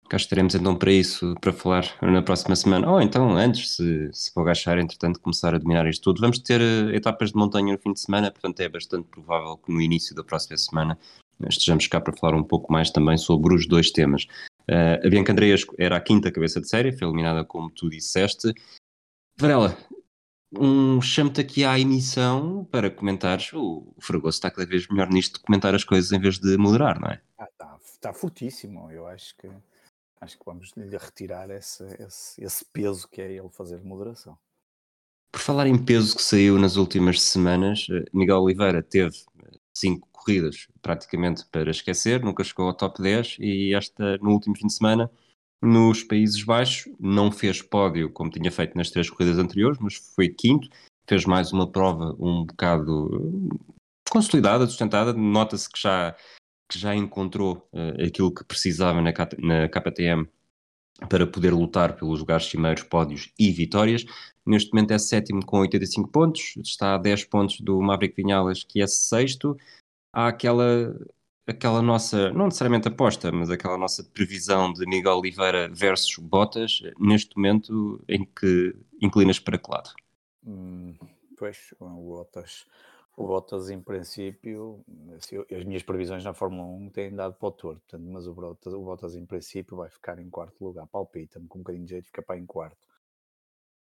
Cá 0.09 0.17
estaremos 0.17 0.53
então 0.53 0.75
para 0.75 0.91
isso, 0.91 1.33
para 1.39 1.53
falar 1.53 1.85
na 2.01 2.21
próxima 2.21 2.57
semana. 2.57 2.89
Ou 2.89 2.97
oh, 2.97 3.01
então 3.01 3.37
antes, 3.37 3.75
se, 3.75 4.09
se 4.11 4.33
for 4.33 4.41
agachar, 4.41 4.77
entretanto, 4.77 5.21
começar 5.21 5.55
a 5.55 5.57
dominar 5.57 5.87
isto 5.87 6.03
tudo. 6.03 6.19
Vamos 6.19 6.39
ter 6.39 6.59
uh, 6.59 6.93
etapas 6.93 7.31
de 7.31 7.37
montanha 7.37 7.71
no 7.71 7.79
fim 7.79 7.93
de 7.93 8.01
semana, 8.01 8.31
portanto 8.31 8.59
é 8.59 8.67
bastante 8.67 9.07
provável 9.07 9.55
que 9.55 9.71
no 9.71 9.79
início 9.79 10.13
da 10.13 10.25
próxima 10.25 10.57
semana 10.57 10.97
estejamos 11.47 11.87
cá 11.87 12.01
para 12.01 12.15
falar 12.15 12.35
um 12.35 12.43
pouco 12.43 12.71
mais 12.71 12.89
também 12.89 13.17
sobre 13.17 13.53
os 13.53 13.67
dois 13.67 13.91
temas. 13.91 14.25
Uh, 14.69 15.05
a 15.05 15.09
Bianca 15.09 15.31
Andreesco 15.31 15.75
era 15.77 15.97
a 15.97 16.01
quinta 16.01 16.31
cabeça 16.31 16.59
de 16.59 16.67
série, 16.67 16.91
foi 16.91 17.07
eliminada 17.07 17.45
como 17.45 17.69
tu 17.69 17.89
disseste. 17.89 18.53
Varela, 19.37 19.77
um 20.51 21.01
chamo-te 21.01 21.41
aqui 21.41 21.63
à 21.63 21.79
emissão 21.79 22.65
para 22.71 22.89
comentares. 22.89 23.51
O, 23.53 23.93
Fragoso 23.99 24.37
está 24.37 24.49
cada 24.49 24.67
vez 24.67 24.87
melhor 24.87 25.09
nisto 25.09 25.35
de 25.35 25.45
comentar 25.45 25.75
as 25.75 25.83
coisas 25.83 26.11
em 26.11 26.19
vez 26.19 26.39
de 26.39 26.57
moderar, 26.57 26.99
não 26.99 27.09
é? 27.09 27.21
Ah, 27.37 27.47
está, 27.51 27.77
está 27.83 28.13
fortíssimo. 28.13 28.89
Eu 28.91 29.07
acho 29.07 29.35
que 29.37 29.49
acho 30.19 30.37
que 30.37 30.45
vamos 30.45 30.71
lhe 30.75 30.97
retirar 30.97 31.49
esse, 31.49 31.83
esse, 31.99 32.43
esse 32.43 32.65
peso 32.65 33.07
que 33.07 33.21
é 33.21 33.31
ele 33.33 33.49
fazer 33.49 33.83
moderação. 33.83 34.37
Por 35.31 35.41
falar 35.41 35.67
em 35.67 35.77
peso 35.77 36.15
que 36.15 36.23
saiu 36.23 36.57
nas 36.57 36.77
últimas 36.77 37.21
semanas, 37.21 37.85
eh, 37.91 38.05
Miguel 38.11 38.41
Oliveira 38.41 38.81
teve 38.81 39.15
cinco 39.79 40.07
corridas 40.11 40.67
praticamente 40.81 41.45
para 41.51 41.71
esquecer, 41.71 42.23
nunca 42.23 42.43
chegou 42.43 42.67
ao 42.67 42.73
top 42.73 43.01
10 43.01 43.37
e 43.39 43.73
esta 43.73 44.17
no 44.17 44.31
último 44.31 44.55
fim 44.55 44.67
de 44.67 44.73
semana 44.73 45.09
nos 45.61 46.03
Países 46.03 46.43
Baixos 46.43 46.91
não 46.99 47.31
fez 47.31 47.61
pódio 47.61 48.11
como 48.11 48.29
tinha 48.29 48.51
feito 48.51 48.77
nas 48.77 48.89
três 48.89 49.09
corridas 49.09 49.37
anteriores, 49.37 49.79
mas 49.79 49.95
foi 49.95 50.29
quinto, 50.29 50.69
fez 51.07 51.25
mais 51.25 51.51
uma 51.51 51.69
prova 51.69 52.15
um 52.19 52.45
bocado 52.45 53.49
consolidada, 54.09 54.67
sustentada, 54.67 55.13
nota-se 55.13 55.69
que 55.69 55.79
já, 55.79 56.15
que 56.69 56.77
já 56.77 56.95
encontrou 56.95 57.67
uh, 57.73 58.05
aquilo 58.05 58.33
que 58.33 58.43
precisava 58.43 59.01
na, 59.01 59.11
na 59.39 59.67
KTM 59.69 60.27
para 61.09 61.27
poder 61.27 61.53
lutar 61.53 61.95
pelos 61.95 62.19
lugares 62.19 62.45
cimeiros, 62.45 62.83
pódios 62.83 63.31
e 63.37 63.51
vitórias. 63.51 64.05
Neste 64.45 64.73
momento 64.73 64.91
é 64.91 64.97
sétimo 64.97 65.45
com 65.45 65.59
85 65.59 66.09
pontos, 66.09 66.55
está 66.57 66.95
a 66.95 66.97
10 66.97 67.25
pontos 67.25 67.59
do 67.59 67.81
Maverick 67.81 68.15
Vinhales, 68.15 68.63
que 68.63 68.81
é 68.81 68.87
sexto, 68.87 69.57
há 70.11 70.27
aquela, 70.27 70.95
aquela 71.45 71.81
nossa, 71.81 72.31
não 72.31 72.45
necessariamente 72.45 72.87
aposta, 72.87 73.31
mas 73.31 73.49
aquela 73.49 73.77
nossa 73.77 74.03
previsão 74.03 74.71
de 74.71 74.85
Miguel 74.85 75.17
Oliveira 75.17 75.69
versus 75.69 76.17
Bottas, 76.17 76.81
neste 76.99 77.35
momento 77.35 78.01
em 78.07 78.25
que 78.25 78.75
inclinas 79.01 79.39
para 79.39 79.57
que 79.57 79.69
lado? 79.69 79.89
Hum, 80.45 80.95
pois, 81.37 81.73
o 81.79 81.87
Bottas, 81.87 82.65
o 83.17 83.25
Bottas 83.25 83.71
em 83.71 83.81
princípio, 83.81 84.85
as 85.51 85.65
minhas 85.65 85.81
previsões 85.81 86.23
na 86.23 86.35
Fórmula 86.35 86.67
1 86.67 86.89
têm 86.91 87.15
dado 87.15 87.33
para 87.33 87.47
o 87.47 87.51
torto, 87.51 87.81
portanto, 87.81 88.07
mas 88.07 88.27
o 88.27 88.33
Bottas, 88.33 88.73
o 88.73 88.79
Bottas 88.83 89.15
em 89.15 89.25
princípio 89.25 89.75
vai 89.75 89.89
ficar 89.89 90.19
em 90.19 90.29
quarto 90.29 90.63
lugar, 90.63 90.85
palpita-me 90.85 91.47
com 91.47 91.57
um 91.57 91.61
bocadinho 91.63 91.83
de 91.83 91.89
jeito, 91.89 92.05
fica 92.05 92.21
para 92.21 92.37
em 92.37 92.45
quarto. 92.45 92.77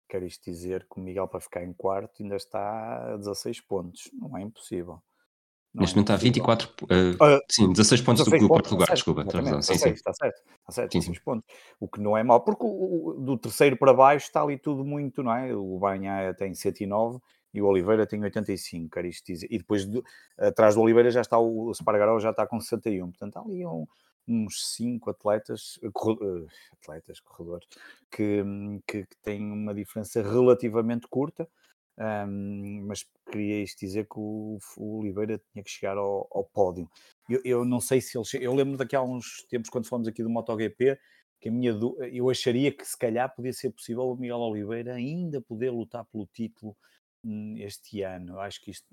Quer 0.08 0.22
isto 0.22 0.42
dizer 0.42 0.86
que 0.90 0.98
o 0.98 1.02
Miguel 1.02 1.28
para 1.28 1.40
ficar 1.40 1.62
em 1.62 1.72
quarto 1.74 2.22
ainda 2.22 2.36
está 2.36 3.12
a 3.12 3.16
16 3.18 3.60
pontos, 3.60 4.10
não 4.14 4.38
é 4.38 4.40
impossível. 4.40 5.02
Neste 5.74 5.92
é 5.92 5.96
momento 5.96 6.10
há 6.12 6.16
24, 6.16 6.68
uh, 6.84 7.36
uh, 7.36 7.40
sim, 7.50 7.70
16 7.70 8.00
pontos 8.00 8.24
16 8.24 8.42
do 8.42 8.48
quarto 8.48 8.70
lugar, 8.70 8.94
desculpa. 8.94 9.20
Está, 9.20 9.60
sim, 9.60 9.74
sim. 9.74 9.90
está 9.90 10.14
certo, 10.14 10.42
está 10.60 10.72
certo, 10.72 10.92
sim, 10.92 10.98
16 11.00 11.18
pontos. 11.18 11.44
O 11.78 11.86
que 11.86 12.00
não 12.00 12.16
é 12.16 12.22
mau, 12.22 12.40
porque 12.40 12.64
o, 12.64 13.08
o, 13.08 13.20
do 13.20 13.36
terceiro 13.36 13.76
para 13.76 13.92
baixo 13.92 14.28
está 14.28 14.40
ali 14.40 14.56
tudo 14.56 14.82
muito, 14.82 15.22
não 15.22 15.34
é? 15.34 15.54
O 15.54 15.78
Banha 15.78 16.32
tem 16.32 16.54
109 16.54 17.20
e 17.56 17.62
o 17.62 17.66
Oliveira 17.66 18.06
tem 18.06 18.22
85, 18.22 18.90
quer 18.90 19.04
isto 19.04 19.26
dizer. 19.26 19.48
E 19.50 19.58
depois, 19.58 19.86
de, 19.86 20.02
atrás 20.38 20.74
do 20.74 20.80
Oliveira 20.80 21.10
já 21.10 21.20
está 21.20 21.38
o, 21.38 21.68
o 21.68 21.74
Spargaró, 21.74 22.18
já 22.20 22.30
está 22.30 22.46
com 22.46 22.60
61. 22.60 23.10
Portanto, 23.10 23.36
há 23.36 23.40
ali 23.40 23.66
um, 23.66 23.86
uns 24.28 24.74
5 24.74 25.10
atletas, 25.10 25.78
uh, 25.82 26.46
atletas, 26.80 27.20
corredores, 27.20 27.66
que, 28.10 28.42
que, 28.86 29.06
que 29.06 29.16
têm 29.22 29.42
uma 29.50 29.74
diferença 29.74 30.22
relativamente 30.22 31.06
curta 31.08 31.48
um, 31.98 32.84
mas 32.86 33.06
queria 33.30 33.62
isto 33.62 33.80
dizer 33.80 34.04
que 34.04 34.18
o, 34.18 34.58
o, 34.76 34.98
Oliveira 35.00 35.40
tinha 35.50 35.64
que 35.64 35.70
chegar 35.70 35.96
ao, 35.96 36.28
ao 36.30 36.44
pódio. 36.44 36.88
Eu, 37.28 37.40
eu, 37.44 37.64
não 37.64 37.80
sei 37.80 38.00
se 38.00 38.18
ele. 38.18 38.44
Eu 38.44 38.54
lembro 38.54 38.76
daqui 38.76 38.94
a 38.94 39.02
uns 39.02 39.44
tempos, 39.48 39.70
quando 39.70 39.88
falamos 39.88 40.06
aqui 40.06 40.22
do 40.22 40.28
MotoGP, 40.28 40.98
que 41.40 41.48
a 41.48 41.52
minha 41.52 41.72
eu 42.12 42.28
acharia 42.28 42.70
que 42.70 42.84
se 42.86 42.98
calhar 42.98 43.34
podia 43.34 43.52
ser 43.52 43.70
possível 43.70 44.10
o 44.10 44.16
Miguel 44.16 44.38
Oliveira 44.38 44.94
ainda 44.94 45.40
poder 45.40 45.70
lutar 45.70 46.04
pelo 46.06 46.26
título 46.26 46.76
este 47.58 48.02
ano. 48.02 48.38
Acho 48.40 48.60
que 48.60 48.70
isto 48.70 48.86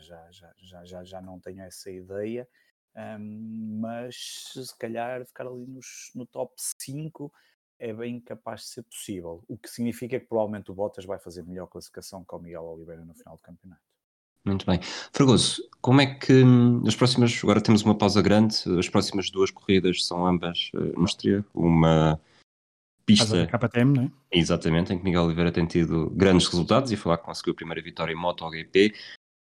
já, 0.00 0.30
já, 0.30 0.52
já, 0.58 0.84
já, 0.84 1.04
já 1.04 1.20
não 1.20 1.40
tenho 1.40 1.62
essa 1.62 1.90
ideia, 1.90 2.48
um, 2.96 3.78
mas 3.80 4.16
se 4.52 4.78
calhar 4.78 5.24
ficar 5.26 5.46
ali 5.46 5.66
nos, 5.66 6.10
no 6.14 6.26
top 6.26 6.52
5 6.56 7.32
é 7.78 7.92
bem 7.92 8.20
capaz 8.20 8.60
de 8.62 8.66
ser 8.68 8.82
possível. 8.84 9.42
O 9.48 9.56
que 9.56 9.68
significa 9.68 10.20
que 10.20 10.26
provavelmente 10.26 10.70
o 10.70 10.74
Bottas 10.74 11.04
vai 11.04 11.18
fazer 11.18 11.42
melhor 11.44 11.66
classificação 11.66 12.24
que 12.24 12.34
o 12.34 12.38
Miguel 12.38 12.64
Oliveira 12.64 13.04
no 13.04 13.14
final 13.14 13.36
do 13.36 13.42
campeonato. 13.42 13.82
Muito 14.44 14.66
bem. 14.66 14.80
Fragoso, 15.12 15.62
como 15.80 16.00
é 16.00 16.14
que 16.14 16.44
hum, 16.44 16.82
as 16.86 16.96
próximas, 16.96 17.38
agora 17.42 17.60
temos 17.60 17.82
uma 17.82 17.96
pausa 17.96 18.20
grande, 18.20 18.56
as 18.78 18.88
próximas 18.88 19.30
duas 19.30 19.50
corridas 19.50 20.04
são 20.04 20.26
ambas 20.26 20.70
uh, 20.74 20.98
no 20.98 21.04
Estria, 21.04 21.44
uma 21.54 22.20
pista. 23.04 23.46
KTM, 23.46 23.96
não 23.96 24.02
é? 24.04 24.10
Exatamente, 24.30 24.92
em 24.92 24.98
que 24.98 25.04
Miguel 25.04 25.24
Oliveira 25.24 25.52
tem 25.52 25.66
tido 25.66 26.10
grandes 26.10 26.46
resultados 26.46 26.90
e 26.92 26.96
foi 26.96 27.10
lá 27.10 27.18
que 27.18 27.24
conseguiu 27.24 27.52
a 27.52 27.56
primeira 27.56 27.82
vitória 27.82 28.12
em 28.12 28.16
MotoGP. 28.16 28.94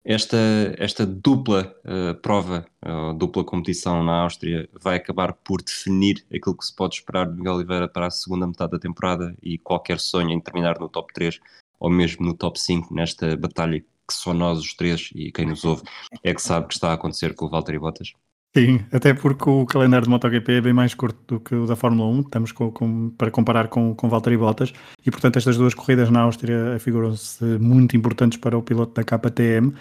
Esta, 0.05 0.37
esta 0.79 1.05
dupla 1.05 1.75
uh, 1.85 2.15
prova, 2.21 2.65
uh, 2.85 3.13
dupla 3.15 3.43
competição 3.43 4.05
na 4.05 4.23
Áustria, 4.23 4.69
vai 4.81 4.97
acabar 4.97 5.33
por 5.33 5.61
definir 5.61 6.25
aquilo 6.33 6.57
que 6.57 6.65
se 6.65 6.75
pode 6.75 6.95
esperar 6.95 7.27
de 7.27 7.37
Miguel 7.37 7.55
Oliveira 7.55 7.89
para 7.89 8.07
a 8.07 8.11
segunda 8.11 8.47
metade 8.47 8.71
da 8.71 8.79
temporada 8.79 9.37
e 9.43 9.59
qualquer 9.59 9.99
sonho 9.99 10.31
em 10.31 10.41
terminar 10.41 10.79
no 10.79 10.89
top 10.89 11.13
3 11.13 11.41
ou 11.81 11.91
mesmo 11.91 12.25
no 12.25 12.35
top 12.35 12.59
5 12.59 12.95
nesta 12.95 13.37
batalha 13.37 13.81
que 13.81 14.15
só 14.15 14.33
nós 14.33 14.61
os 14.61 14.75
três 14.75 15.11
e 15.15 15.33
quem 15.33 15.47
nos 15.47 15.65
ouve 15.65 15.83
é 16.23 16.33
que 16.33 16.41
sabe 16.41 16.69
que 16.69 16.75
está 16.75 16.91
a 16.91 16.95
acontecer 16.95 17.35
com 17.35 17.47
o 17.47 17.49
Valtteri 17.49 17.79
Bottas. 17.79 18.13
Sim, 18.57 18.81
até 18.91 19.13
porque 19.13 19.51
o 19.51 19.67
calendário 19.67 20.05
de 20.05 20.11
MotoGP 20.11 20.51
é 20.51 20.61
bem 20.63 20.73
mais 20.73 20.95
curto 20.95 21.19
do 21.35 21.39
que 21.39 21.55
o 21.55 21.67
da 21.67 21.77
Fórmula 21.77 22.09
1, 22.09 22.21
estamos 22.21 22.53
com, 22.53 22.71
com, 22.71 23.11
para 23.11 23.31
comparar 23.31 23.69
com, 23.69 23.95
com 23.95 24.09
Valtteri 24.09 24.39
Bottas, 24.39 24.73
e 25.05 25.11
portanto 25.11 25.37
estas 25.37 25.59
duas 25.59 25.75
corridas 25.75 26.09
na 26.09 26.23
Áustria 26.23 26.79
figuram-se 26.81 27.45
muito 27.45 27.99
importantes 27.99 28.39
para 28.39 28.57
o 28.57 28.63
piloto 28.63 28.95
da 28.95 29.05
KTM. 29.05 29.75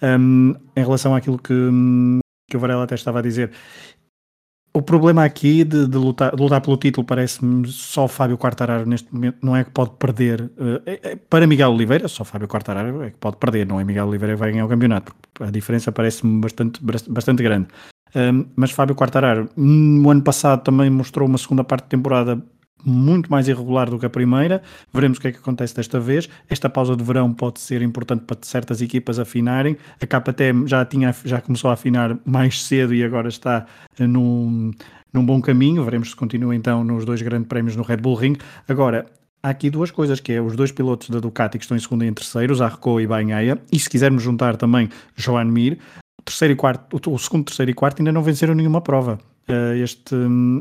Um, 0.00 0.54
em 0.76 0.80
relação 0.80 1.12
àquilo 1.12 1.38
que, 1.38 1.52
que 2.48 2.56
o 2.56 2.60
Varela 2.60 2.84
até 2.84 2.94
estava 2.94 3.18
a 3.18 3.22
dizer, 3.22 3.50
o 4.72 4.80
problema 4.80 5.24
aqui 5.24 5.64
de, 5.64 5.88
de, 5.88 5.98
lutar, 5.98 6.32
de 6.32 6.40
lutar, 6.40 6.60
pelo 6.60 6.76
título 6.76 7.04
parece-me 7.04 7.66
só 7.66 8.06
Fábio 8.06 8.38
Quartararo 8.38 8.88
neste 8.88 9.12
momento 9.12 9.38
não 9.42 9.56
é 9.56 9.64
que 9.64 9.72
pode 9.72 9.90
perder 9.98 10.48
é, 10.86 11.00
é, 11.02 11.16
para 11.16 11.48
Miguel 11.48 11.72
Oliveira, 11.72 12.06
só 12.06 12.24
Fábio 12.24 12.46
Quartararo 12.46 13.02
é 13.02 13.10
que 13.10 13.18
pode 13.18 13.38
perder, 13.38 13.66
não 13.66 13.80
é 13.80 13.84
Miguel 13.84 14.06
Oliveira 14.06 14.34
que 14.34 14.38
vai 14.38 14.52
ganhar 14.52 14.66
o 14.66 14.68
campeonato, 14.68 15.12
a 15.40 15.50
diferença 15.50 15.90
parece-me 15.90 16.40
bastante, 16.40 16.80
bastante 16.80 17.42
grande. 17.42 17.66
Mas 18.56 18.70
Fábio 18.70 18.94
Quartararo, 18.94 19.48
no 19.56 20.10
ano 20.10 20.22
passado 20.22 20.62
também 20.62 20.90
mostrou 20.90 21.28
uma 21.28 21.38
segunda 21.38 21.64
parte 21.64 21.84
de 21.84 21.90
temporada 21.90 22.42
muito 22.84 23.30
mais 23.30 23.48
irregular 23.48 23.90
do 23.90 23.98
que 23.98 24.06
a 24.06 24.10
primeira. 24.10 24.62
Veremos 24.92 25.18
o 25.18 25.20
que 25.20 25.28
é 25.28 25.32
que 25.32 25.38
acontece 25.38 25.74
desta 25.74 26.00
vez. 26.00 26.28
Esta 26.48 26.68
pausa 26.68 26.96
de 26.96 27.04
verão 27.04 27.32
pode 27.32 27.60
ser 27.60 27.82
importante 27.82 28.24
para 28.24 28.36
certas 28.42 28.80
equipas 28.80 29.18
afinarem. 29.18 29.76
A 30.00 30.06
KTM 30.06 30.66
já, 30.66 30.84
tinha, 30.84 31.14
já 31.24 31.40
começou 31.40 31.70
a 31.70 31.74
afinar 31.74 32.18
mais 32.24 32.62
cedo 32.62 32.94
e 32.94 33.04
agora 33.04 33.28
está 33.28 33.66
num, 33.98 34.70
num 35.12 35.24
bom 35.24 35.40
caminho. 35.40 35.84
Veremos 35.84 36.10
se 36.10 36.16
continua 36.16 36.54
então 36.54 36.84
nos 36.84 37.04
dois 37.04 37.20
grandes 37.22 37.48
prémios 37.48 37.76
no 37.76 37.82
Red 37.82 37.98
Bull 37.98 38.14
Ring. 38.14 38.36
Agora, 38.68 39.06
há 39.42 39.50
aqui 39.50 39.70
duas 39.70 39.90
coisas, 39.90 40.20
que 40.20 40.32
é 40.32 40.40
os 40.40 40.56
dois 40.56 40.72
pilotos 40.72 41.10
da 41.10 41.20
Ducati 41.20 41.58
que 41.58 41.64
estão 41.64 41.76
em 41.76 41.80
segundo 41.80 42.04
e 42.04 42.08
em 42.08 42.14
terceiro, 42.14 42.54
Zarco 42.54 43.00
e 43.00 43.06
Banhaia, 43.06 43.58
e 43.72 43.78
se 43.78 43.88
quisermos 43.88 44.22
juntar 44.22 44.56
também 44.56 44.88
Joan 45.16 45.46
Mir, 45.46 45.78
terceiro 46.24 46.52
e 46.54 46.56
quarto, 46.56 47.10
o 47.10 47.18
segundo, 47.18 47.44
terceiro 47.44 47.70
e 47.70 47.74
quarto 47.74 48.00
ainda 48.00 48.12
não 48.12 48.22
venceram 48.22 48.54
nenhuma 48.54 48.80
prova 48.80 49.18
uh, 49.48 49.74
este, 49.74 50.14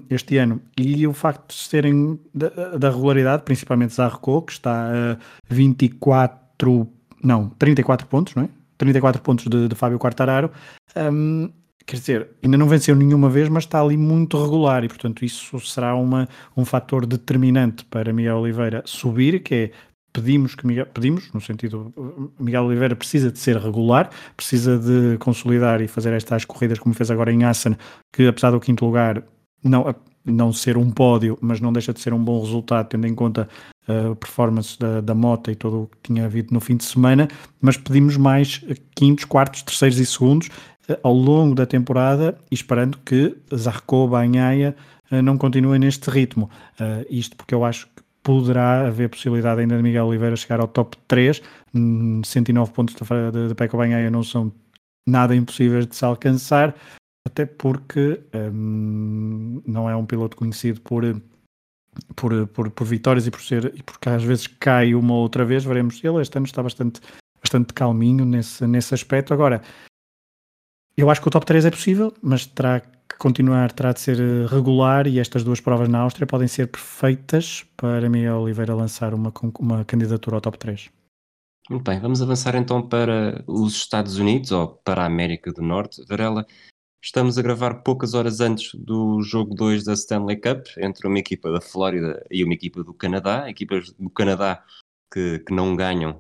este 0.10 0.38
ano. 0.38 0.62
E 0.78 1.06
o 1.08 1.14
facto 1.14 1.50
de 1.50 1.56
serem 1.56 2.20
da, 2.34 2.78
da 2.78 2.90
regularidade, 2.90 3.44
principalmente 3.44 3.94
Zarco, 3.94 4.42
que 4.42 4.52
está 4.52 4.90
a 4.92 5.18
24, 5.50 6.88
não, 7.24 7.50
34 7.50 8.08
pontos, 8.08 8.36
não 8.36 8.44
é? 8.44 8.50
34 8.78 9.22
pontos 9.22 9.46
de, 9.46 9.68
de 9.68 9.76
Fábio 9.76 10.00
Quartararo. 10.00 10.50
Um, 10.96 11.52
quer 11.86 11.98
dizer, 11.98 12.30
ainda 12.44 12.58
não 12.58 12.68
venceu 12.68 12.96
nenhuma 12.96 13.30
vez, 13.30 13.50
mas 13.50 13.64
está 13.64 13.82
ali 13.82 13.98
muito 13.98 14.42
regular 14.42 14.84
e, 14.84 14.88
portanto, 14.88 15.26
isso 15.26 15.60
será 15.60 15.96
uma, 15.96 16.30
um 16.56 16.64
fator 16.64 17.06
determinante 17.06 17.84
para 17.86 18.14
Miguel 18.14 18.38
Oliveira 18.38 18.84
subir, 18.86 19.42
que 19.42 19.56
é 19.56 19.72
pedimos 20.20 20.56
que 20.56 20.68
Miguel, 20.68 20.86
pedimos, 20.88 21.32
no 21.34 21.40
sentido, 21.40 21.94
Miguel 22.40 22.66
Oliveira 22.66 22.96
precisa 22.96 23.32
de 23.32 23.40
ser 23.40 23.58
regular, 23.58 24.10
precisa 24.36 24.78
de 24.78 25.18
consolidar 25.18 25.82
e 25.82 25.88
fazer 25.88 26.14
estas 26.14 26.46
corridas 26.46 26.80
como 26.80 26.94
fez 26.94 27.10
agora 27.10 27.32
em 27.32 27.44
Assen, 27.44 27.76
que 28.12 28.28
apesar 28.28 28.52
do 28.52 28.60
quinto 28.60 28.86
lugar 28.86 29.24
não, 29.64 29.96
não 30.26 30.52
ser 30.52 30.78
um 30.78 30.92
pódio, 30.92 31.38
mas 31.42 31.60
não 31.60 31.72
deixa 31.72 31.94
de 31.94 32.00
ser 32.00 32.14
um 32.14 32.24
bom 32.24 32.40
resultado, 32.42 32.90
tendo 32.90 33.08
em 33.08 33.16
conta 33.16 33.48
a 33.88 34.16
performance 34.16 34.78
da, 34.78 35.02
da 35.02 35.16
moto 35.16 35.50
e 35.50 35.56
tudo 35.56 35.84
o 35.84 35.88
que 35.88 35.98
tinha 36.04 36.26
havido 36.26 36.54
no 36.54 36.60
fim 36.60 36.78
de 36.78 36.84
semana, 36.84 37.28
mas 37.60 37.78
pedimos 37.78 38.18
mais 38.18 38.64
quintos, 38.96 39.26
quartos, 39.26 39.64
terceiros 39.64 39.98
e 39.98 40.06
segundos 40.06 40.50
eh, 40.88 41.00
ao 41.02 41.14
longo 41.14 41.56
da 41.56 41.66
temporada 41.66 42.38
esperando 42.52 43.00
que 43.00 43.36
Zarco, 43.56 44.08
Banhaia 44.08 44.76
eh, 45.12 45.22
não 45.22 45.38
continuem 45.38 45.80
neste 45.80 46.10
ritmo. 46.10 46.50
Uh, 46.80 47.06
isto 47.10 47.36
porque 47.36 47.54
eu 47.54 47.66
acho 47.66 47.88
que 47.88 48.04
poderá 48.24 48.88
haver 48.88 49.10
possibilidade 49.10 49.62
ainda 49.62 49.78
de 49.78 49.84
Miguel 49.84 50.06
Oliveira 50.06 50.36
chegar 50.36 50.60
ao 50.60 50.68
top 50.68 50.98
3. 51.08 51.42
109 52.24 52.70
hum, 52.72 52.74
pontos 52.74 52.96
de, 52.96 53.48
de 53.48 53.56
Peco 53.56 53.78
Banhaia 53.78 54.10
não 54.10 54.24
são 54.24 54.52
nada 55.08 55.36
impossíveis 55.36 55.88
de 55.88 55.96
se 55.96 56.06
alcançar, 56.06 56.76
até 57.26 57.46
porque 57.46 58.22
um, 58.34 59.62
não 59.66 59.90
é 59.90 59.96
um 59.96 60.06
piloto 60.06 60.38
conhecido 60.38 60.82
por, 60.82 61.04
por, 62.16 62.48
por, 62.48 62.72
por, 62.72 62.86
vitórias 62.86 63.28
e 63.28 63.32
por 63.32 63.42
ser 63.42 63.74
e 63.76 63.84
porque 63.84 64.10
às 64.10 64.24
vezes 64.24 64.48
cai 64.48 64.94
uma 64.94 65.14
ou 65.14 65.22
outra 65.22 65.46
vez. 65.46 65.64
Veremos. 65.64 66.04
Ele 66.04 66.22
este 66.22 66.38
ano 66.38 66.46
está 66.46 66.62
bastante, 66.62 67.02
bastante 67.42 67.74
calminho 67.74 68.26
nesse, 68.26 68.66
nesse 68.68 68.94
aspecto. 68.94 69.34
Agora, 69.34 69.62
eu 70.96 71.10
acho 71.10 71.22
que 71.22 71.28
o 71.28 71.32
top 71.32 71.46
3 71.46 71.66
é 71.66 71.72
possível, 71.72 72.14
mas 72.22 72.46
terá 72.46 72.82
que 73.10 73.18
continuar, 73.18 73.72
terá 73.72 73.92
de 73.92 74.00
ser 74.00 74.20
eh, 74.20 74.46
regular 74.48 75.08
e 75.08 75.20
estas 75.20 75.44
duas 75.44 75.60
provas 75.60 75.90
na 75.90 76.00
Áustria 76.00 76.28
podem 76.28 76.48
ser 76.48 76.68
perfeitas 76.68 77.66
para 77.76 78.10
Miguel 78.10 78.42
Oliveira 78.42 78.76
lançar 78.76 79.14
uma, 79.14 79.34
uma 79.60 79.84
candidatura 79.84 80.38
ao 80.38 80.42
top 80.42 80.58
3. 80.58 80.90
Muito 81.70 81.84
bem, 81.84 82.00
vamos 82.00 82.22
avançar 82.22 82.56
então 82.56 82.88
para 82.88 83.44
os 83.48 83.76
Estados 83.76 84.18
Unidos 84.18 84.52
ou 84.52 84.68
para 84.68 85.04
a 85.04 85.06
América 85.06 85.52
do 85.52 85.62
Norte. 85.62 86.04
Varela, 86.08 86.46
estamos 87.04 87.38
a 87.38 87.42
gravar 87.42 87.84
poucas 87.84 88.14
horas 88.14 88.40
antes 88.40 88.74
do 88.74 89.22
jogo 89.22 89.56
2 89.56 89.84
da 89.84 89.94
Stanley 89.94 90.38
Cup 90.38 90.66
entre 90.78 91.08
uma 91.08 91.20
equipa 91.20 91.52
da 91.52 91.62
Flórida 91.62 92.26
e 92.32 92.44
uma 92.44 92.54
equipa 92.54 92.84
do 92.84 92.94
Canadá. 92.94 93.50
Equipas 93.50 93.92
do 93.92 94.10
Canadá 94.10 94.64
que, 95.12 95.40
que 95.40 95.54
não 95.54 95.76
ganham, 95.76 96.14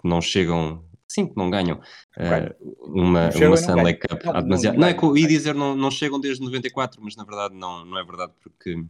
que 0.00 0.08
não 0.08 0.20
chegam 0.20 0.84
sim, 1.08 1.26
que 1.26 1.36
não 1.36 1.50
ganham. 1.50 1.80
Uh, 2.16 3.00
uma, 3.00 3.30
uma 3.30 3.54
Stanley 3.54 3.94
Cup 3.94 4.26
há 4.26 4.40
demasiado. 4.40 4.74
Não, 4.74 4.80
não, 4.82 4.88
é 4.88 4.94
que 4.94 5.04
eu 5.04 5.16
ia 5.16 5.28
dizer 5.28 5.54
não, 5.54 5.76
não 5.76 5.90
chegam 5.90 6.20
desde 6.20 6.42
94, 6.42 7.00
mas 7.02 7.16
na 7.16 7.24
verdade 7.24 7.54
não, 7.54 7.84
não 7.84 7.98
é 7.98 8.04
verdade 8.04 8.32
porque 8.42 8.84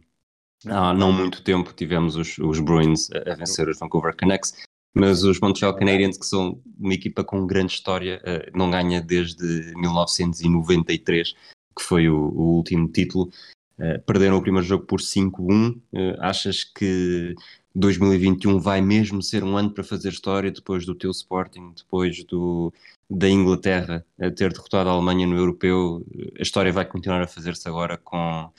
há 0.67 0.93
não 0.93 1.11
muito 1.11 1.43
tempo 1.43 1.73
tivemos 1.73 2.15
os, 2.15 2.37
os 2.37 2.59
Bruins 2.59 3.09
a, 3.11 3.33
a 3.33 3.35
vencer 3.35 3.67
os 3.67 3.79
Vancouver 3.79 4.15
Canucks, 4.15 4.53
mas 4.95 5.23
os 5.23 5.39
Montreal 5.41 5.75
Canadiens, 5.75 6.17
que 6.17 6.25
são 6.25 6.61
uma 6.79 6.93
equipa 6.93 7.23
com 7.23 7.45
grande 7.45 7.73
história, 7.73 8.21
uh, 8.23 8.57
não 8.57 8.71
ganha 8.71 9.01
desde 9.01 9.73
1993, 9.75 11.33
que 11.77 11.83
foi 11.83 12.07
o, 12.07 12.15
o 12.15 12.55
último 12.55 12.87
título. 12.87 13.29
Uh, 13.77 14.01
perderam 14.05 14.37
o 14.37 14.41
primeiro 14.41 14.65
jogo 14.65 14.85
por 14.85 15.01
5-1. 15.01 15.75
Uh, 15.75 15.81
achas 16.21 16.63
que 16.63 17.35
2021 17.75 18.59
vai 18.59 18.81
mesmo 18.81 19.21
ser 19.21 19.43
um 19.43 19.57
ano 19.57 19.69
para 19.69 19.83
fazer 19.83 20.09
história 20.09 20.49
depois 20.49 20.85
do 20.85 20.95
teu 20.95 21.11
Sporting, 21.11 21.73
depois 21.75 22.23
do, 22.23 22.73
da 23.09 23.29
Inglaterra 23.29 24.05
ter 24.37 24.53
derrotado 24.53 24.89
a 24.89 24.93
Alemanha 24.93 25.27
no 25.27 25.35
Europeu. 25.35 26.01
A 26.39 26.41
história 26.41 26.71
vai 26.71 26.85
continuar 26.85 27.21
a 27.21 27.27
fazer-se 27.27 27.67
agora 27.67 27.97
com, 27.97 28.49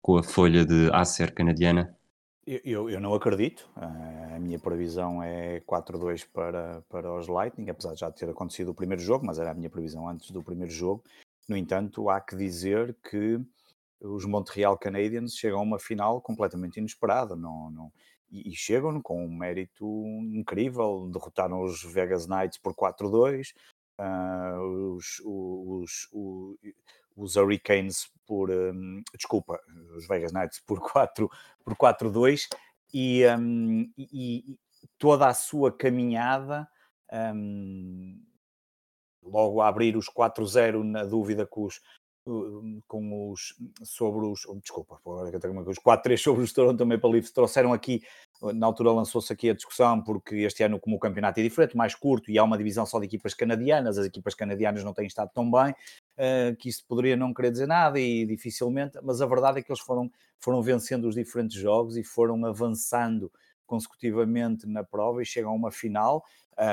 com 0.00 0.16
a 0.16 0.22
folha 0.22 0.64
de 0.64 0.88
Acer 0.92 1.34
canadiana? 1.34 1.94
Eu, 2.46 2.88
eu 2.88 3.00
não 3.00 3.12
acredito. 3.12 3.68
A 3.76 4.38
minha 4.38 4.58
previsão 4.58 5.22
é 5.22 5.60
4-2 5.60 6.26
para, 6.32 6.82
para 6.88 7.12
os 7.12 7.26
Lightning, 7.26 7.70
apesar 7.70 7.92
de 7.94 8.00
já 8.00 8.10
ter 8.10 8.28
acontecido 8.28 8.70
o 8.70 8.74
primeiro 8.74 9.02
jogo, 9.02 9.26
mas 9.26 9.38
era 9.38 9.50
a 9.50 9.54
minha 9.54 9.68
previsão 9.68 10.08
antes 10.08 10.30
do 10.30 10.42
primeiro 10.42 10.72
jogo. 10.72 11.04
No 11.48 11.56
entanto, 11.56 12.08
há 12.08 12.20
que 12.20 12.36
dizer 12.36 12.96
que 13.08 13.40
os 14.00 14.24
Montreal 14.24 14.78
Canadiens 14.78 15.34
chegam 15.34 15.58
a 15.58 15.62
uma 15.62 15.78
final 15.78 16.20
completamente 16.20 16.78
inesperada. 16.78 17.36
Não, 17.36 17.70
não, 17.70 17.92
e, 18.30 18.54
chegam 18.54 19.00
com 19.02 19.24
um 19.24 19.30
mérito 19.30 19.86
incrível. 20.32 21.08
Derrotaram 21.12 21.62
os 21.62 21.82
Vegas 21.82 22.26
Knights 22.26 22.58
por 22.58 22.74
4-2, 22.74 23.50
uh, 23.50 24.02
ah, 24.02 24.58
os, 24.62 25.20
os, 25.24 26.08
os, 26.12 26.58
os, 27.16 27.36
Hurricanes 27.36 28.10
por. 28.26 28.50
Um, 28.50 29.02
desculpa, 29.14 29.60
os 29.96 30.06
Vegas 30.06 30.32
Knights 30.32 30.60
por 30.60 30.80
4-2 30.92 31.28
por 31.64 31.76
4, 31.76 32.10
e, 32.92 33.26
um, 33.26 33.92
e, 33.96 34.52
e, 34.52 34.58
toda 34.98 35.26
a 35.28 35.34
sua 35.34 35.72
caminhada. 35.72 36.68
Um, 37.12 38.22
logo 39.22 39.60
a 39.60 39.68
abrir 39.68 39.96
os 39.96 40.08
4-0 40.08 40.82
na 40.82 41.04
dúvida 41.04 41.46
com 41.46 41.64
os, 41.64 41.80
com 42.86 43.30
os 43.30 43.54
sobre 43.82 44.26
os 44.26 44.46
desculpa, 44.62 45.00
agora 45.04 45.30
que 45.30 45.38
tenho 45.38 45.68
os 45.68 45.78
4-3 45.78 46.18
sobre 46.18 46.42
os 46.42 46.52
Toronto 46.52 46.84
Maple 46.84 47.12
Leafs 47.12 47.30
trouxeram 47.30 47.72
aqui 47.72 48.02
na 48.54 48.66
altura 48.66 48.92
lançou-se 48.92 49.32
aqui 49.32 49.50
a 49.50 49.54
discussão 49.54 50.02
porque 50.02 50.36
este 50.36 50.62
ano 50.62 50.78
como 50.78 50.96
o 50.96 50.98
campeonato 50.98 51.40
é 51.40 51.42
diferente, 51.42 51.76
mais 51.76 51.94
curto 51.94 52.30
e 52.30 52.38
há 52.38 52.44
uma 52.44 52.58
divisão 52.58 52.84
só 52.84 52.98
de 52.98 53.06
equipas 53.06 53.34
canadianas, 53.34 53.98
as 53.98 54.06
equipas 54.06 54.34
canadianas 54.34 54.84
não 54.84 54.92
têm 54.92 55.06
estado 55.06 55.30
tão 55.34 55.50
bem 55.50 55.74
que 56.58 56.68
isso 56.68 56.84
poderia 56.86 57.16
não 57.16 57.32
querer 57.32 57.50
dizer 57.50 57.66
nada 57.66 57.98
e 57.98 58.26
dificilmente, 58.26 58.98
mas 59.02 59.22
a 59.22 59.26
verdade 59.26 59.58
é 59.58 59.62
que 59.62 59.72
eles 59.72 59.80
foram, 59.80 60.10
foram 60.38 60.62
vencendo 60.62 61.08
os 61.08 61.14
diferentes 61.14 61.56
jogos 61.56 61.96
e 61.96 62.04
foram 62.04 62.44
avançando 62.44 63.32
consecutivamente 63.66 64.66
na 64.66 64.84
prova 64.84 65.22
e 65.22 65.24
chegam 65.24 65.52
a 65.52 65.54
uma 65.54 65.70
final 65.70 66.24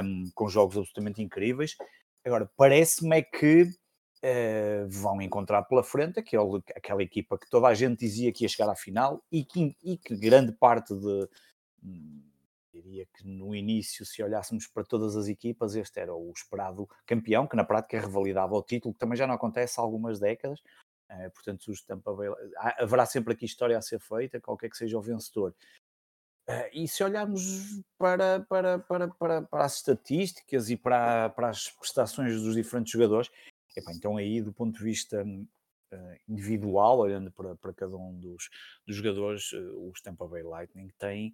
um, 0.04 0.30
com 0.34 0.50
jogos 0.50 0.78
absolutamente 0.78 1.22
incríveis. 1.22 1.78
Agora, 2.26 2.50
parece-me 2.58 3.18
é 3.18 3.22
que 3.22 3.70
Uh, 4.18 4.90
vão 4.90 5.22
encontrar 5.22 5.62
pela 5.64 5.84
frente 5.84 6.20
aquele, 6.20 6.64
aquela 6.76 7.04
equipa 7.04 7.38
que 7.38 7.48
toda 7.48 7.68
a 7.68 7.74
gente 7.76 8.00
dizia 8.00 8.32
que 8.32 8.44
ia 8.44 8.50
chegar 8.50 8.68
à 8.68 8.76
final 8.76 9.24
e 9.32 9.46
que, 9.46 9.78
e 9.84 9.96
que 9.96 10.16
grande 10.16 10.54
parte 10.54 10.96
de. 10.96 11.30
Diria 12.74 13.08
que 13.14 13.28
no 13.28 13.56
início, 13.56 14.06
se 14.06 14.22
olhássemos 14.22 14.68
para 14.68 14.84
todas 14.84 15.16
as 15.16 15.28
equipas, 15.28 15.76
este 15.76 16.00
era 16.00 16.14
o 16.16 16.32
esperado 16.32 16.88
campeão, 17.06 17.48
que 17.48 17.56
na 17.56 17.64
prática 17.64 18.00
revalidava 18.00 18.56
o 18.56 18.62
título, 18.62 18.94
que 18.94 19.00
também 19.00 19.18
já 19.18 19.26
não 19.26 19.36
acontece 19.36 19.80
há 19.80 19.84
algumas 19.84 20.20
décadas. 20.20 20.60
Uh, 21.10 21.32
portanto, 21.34 21.68
os 21.70 21.84
Tampa 21.84 22.14
Bay, 22.14 22.30
haverá 22.78 23.06
sempre 23.06 23.34
aqui 23.34 23.46
história 23.46 23.78
a 23.78 23.82
ser 23.82 24.00
feita, 24.00 24.42
qualquer 24.42 24.70
que 24.70 24.78
seja 24.78 24.98
o 24.98 25.02
vencedor. 25.02 25.56
Uh, 26.48 26.70
e 26.72 26.88
se 26.88 27.04
olharmos 27.04 27.82
para, 27.98 28.40
para, 28.48 28.80
para, 28.80 29.08
para, 29.10 29.42
para 29.42 29.66
as 29.66 29.76
estatísticas 29.76 30.70
e 30.70 30.78
para, 30.78 31.30
para 31.30 31.50
as 31.50 31.70
prestações 31.70 32.42
dos 32.42 32.56
diferentes 32.56 32.92
jogadores, 32.92 33.30
Epá, 33.78 33.92
então 33.94 34.18
aí 34.18 34.42
do 34.42 34.52
ponto 34.52 34.76
de 34.76 34.84
vista 34.84 35.24
uh, 35.24 36.16
individual, 36.28 36.98
olhando 36.98 37.32
para, 37.32 37.56
para 37.56 37.72
cada 37.74 37.96
um 37.96 38.20
dos, 38.20 38.50
dos 38.88 38.96
jogadores, 38.96 39.52
uh, 39.54 39.92
os 39.92 40.02
Tampa 40.02 40.28
Bay 40.28 40.42
Lightning 40.42 40.90
têm, 40.98 41.32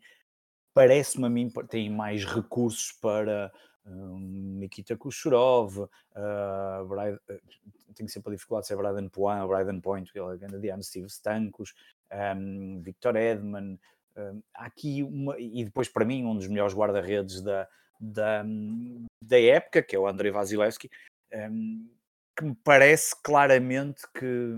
parece-me 0.74 1.26
a 1.26 1.30
mim, 1.30 1.50
têm 1.70 1.90
mais 1.90 2.26
recursos 2.26 2.92
para 2.92 3.50
um, 3.86 4.58
Nikita 4.60 4.98
Kucherov, 4.98 5.84
uh, 5.84 6.86
Brad, 6.86 7.16
uh, 7.16 7.94
tenho 7.96 8.10
sempre 8.10 8.34
a 8.34 8.36
dificuldade 8.36 8.66
de 8.66 8.68
ser 8.68 8.76
Braden 8.76 9.08
Point, 9.08 9.48
Braden 9.48 9.80
Point, 9.80 10.12
canadiano, 10.12 10.84
Steve 10.84 11.08
Stankos, 11.08 11.74
um, 12.12 12.82
Victor 12.82 13.16
Edman, 13.16 13.80
um, 14.18 14.44
aqui 14.54 15.02
uma, 15.02 15.40
e 15.40 15.64
depois 15.64 15.88
para 15.88 16.04
mim 16.04 16.26
um 16.26 16.36
dos 16.36 16.48
melhores 16.48 16.76
guarda-redes 16.76 17.42
da, 17.42 17.70
da, 17.98 18.44
da 19.22 19.40
época, 19.40 19.82
que 19.82 19.96
é 19.96 20.00
o 20.00 20.08
Andrei 20.08 20.30
Vasilevski, 20.30 20.90
um, 21.34 21.90
que 22.36 22.44
me 22.46 22.56
parece 22.64 23.16
claramente 23.22 24.04
que 24.14 24.56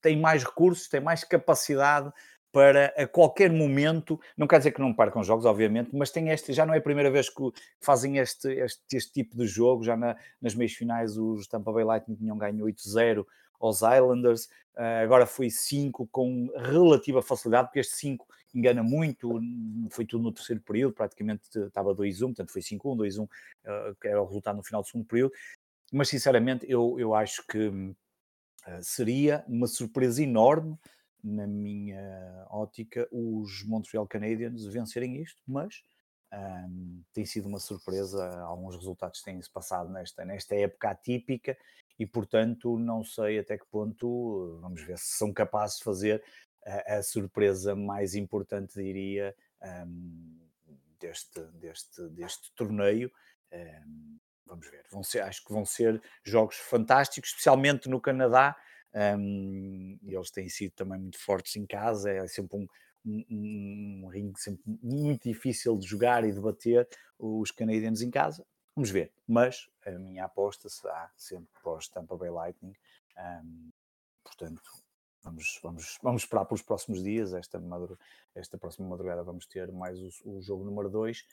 tem 0.00 0.18
mais 0.18 0.44
recursos, 0.44 0.88
tem 0.88 1.00
mais 1.00 1.24
capacidade 1.24 2.12
para 2.50 2.86
a 2.96 3.06
qualquer 3.06 3.52
momento, 3.52 4.18
não 4.36 4.46
quer 4.46 4.58
dizer 4.58 4.72
que 4.72 4.80
não 4.80 4.94
percam 4.94 5.22
jogos, 5.22 5.44
obviamente, 5.44 5.90
mas 5.92 6.10
tem 6.10 6.30
este, 6.30 6.52
já 6.52 6.64
não 6.64 6.74
é 6.74 6.78
a 6.78 6.82
primeira 6.82 7.10
vez 7.10 7.28
que 7.28 7.42
fazem 7.80 8.18
este, 8.18 8.48
este, 8.48 8.96
este 8.96 9.12
tipo 9.12 9.36
de 9.36 9.46
jogo, 9.46 9.84
já 9.84 9.96
na, 9.96 10.16
nas 10.40 10.54
meias 10.54 10.72
finais 10.72 11.16
os 11.18 11.46
Tampa 11.46 11.72
Bay 11.72 11.84
Lightning 11.84 12.16
tinham 12.16 12.38
ganho 12.38 12.64
8-0 12.64 13.24
aos 13.60 13.82
Islanders, 13.82 14.46
uh, 14.76 15.02
agora 15.02 15.26
foi 15.26 15.50
5 15.50 16.08
com 16.10 16.48
relativa 16.56 17.20
facilidade, 17.20 17.68
porque 17.68 17.80
este 17.80 17.96
5 17.96 18.26
engana 18.54 18.82
muito, 18.82 19.40
foi 19.90 20.06
tudo 20.06 20.24
no 20.24 20.32
terceiro 20.32 20.62
período, 20.62 20.94
praticamente 20.94 21.42
estava 21.54 21.94
2-1, 21.94 22.18
portanto 22.20 22.50
foi 22.50 22.62
5-1, 22.62 22.96
2-1, 22.96 23.24
uh, 23.24 23.96
era 24.04 24.22
o 24.22 24.26
resultado 24.26 24.56
no 24.56 24.62
final 24.62 24.80
do 24.80 24.88
segundo 24.88 25.06
período, 25.06 25.32
mas 25.92 26.08
sinceramente 26.08 26.66
eu, 26.68 26.98
eu 26.98 27.14
acho 27.14 27.46
que 27.46 27.68
uh, 27.68 27.94
seria 28.82 29.44
uma 29.48 29.66
surpresa 29.66 30.22
enorme, 30.22 30.78
na 31.22 31.46
minha 31.46 32.46
ótica, 32.48 33.08
os 33.10 33.64
Montreal 33.64 34.06
Canadiens 34.06 34.64
vencerem 34.66 35.20
isto, 35.20 35.42
mas 35.46 35.82
um, 36.32 37.02
tem 37.12 37.24
sido 37.24 37.48
uma 37.48 37.58
surpresa, 37.58 38.40
alguns 38.40 38.76
resultados 38.76 39.22
têm-se 39.22 39.50
passado 39.50 39.90
nesta, 39.90 40.24
nesta 40.24 40.54
época 40.54 40.90
atípica 40.90 41.56
e, 41.98 42.06
portanto, 42.06 42.78
não 42.78 43.02
sei 43.02 43.38
até 43.38 43.58
que 43.58 43.66
ponto, 43.66 44.58
vamos 44.60 44.82
ver 44.82 44.98
se 44.98 45.16
são 45.16 45.32
capazes 45.32 45.78
de 45.78 45.84
fazer 45.84 46.22
a, 46.64 46.98
a 46.98 47.02
surpresa 47.02 47.74
mais 47.74 48.14
importante, 48.14 48.74
diria, 48.74 49.34
um, 49.86 50.38
deste, 51.00 51.40
deste, 51.54 52.08
deste 52.10 52.52
torneio. 52.54 53.10
Um, 53.52 54.18
vamos 54.48 54.68
ver. 54.68 54.84
Vão 54.90 55.02
ser, 55.02 55.20
acho 55.20 55.44
que 55.44 55.52
vão 55.52 55.64
ser 55.64 56.02
jogos 56.24 56.56
fantásticos, 56.56 57.30
especialmente 57.30 57.88
no 57.88 58.00
Canadá. 58.00 58.56
Um, 58.94 59.98
eles 60.02 60.30
têm 60.30 60.48
sido 60.48 60.72
também 60.72 60.98
muito 60.98 61.18
fortes 61.18 61.54
em 61.56 61.66
casa, 61.66 62.10
é 62.10 62.26
sempre 62.26 62.56
um, 62.56 62.66
um, 63.04 64.04
um 64.04 64.08
ringue 64.08 64.40
sempre 64.40 64.62
muito 64.82 65.28
difícil 65.28 65.76
de 65.76 65.86
jogar 65.86 66.24
e 66.24 66.32
de 66.32 66.40
bater 66.40 66.88
os 67.18 67.50
canadianos 67.50 68.02
em 68.02 68.10
casa. 68.10 68.44
Vamos 68.74 68.90
ver, 68.90 69.12
mas 69.26 69.68
a 69.84 69.90
minha 69.90 70.24
aposta 70.24 70.68
será 70.68 71.10
sempre 71.16 71.50
pós 71.62 71.88
Tampa 71.88 72.16
Bay 72.16 72.30
Lightning. 72.30 72.74
Um, 73.16 73.70
portanto, 74.22 74.62
vamos, 75.22 75.58
vamos, 75.62 75.98
vamos 76.02 76.22
esperar 76.22 76.44
para 76.44 76.54
os 76.54 76.62
próximos 76.62 77.02
dias. 77.02 77.34
Esta, 77.34 77.60
esta 78.34 78.56
próxima 78.56 78.88
madrugada 78.88 79.22
vamos 79.22 79.46
ter 79.46 79.70
mais 79.72 79.98
o, 80.00 80.36
o 80.36 80.40
jogo 80.40 80.64
número 80.64 80.88
2 80.88 81.26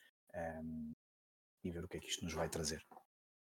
um, 0.63 0.93
e 1.63 1.71
ver 1.71 1.84
o 1.84 1.88
que 1.88 1.97
é 1.97 1.99
que 1.99 2.08
isto 2.08 2.23
nos 2.23 2.34
vai 2.34 2.49
trazer. 2.49 2.84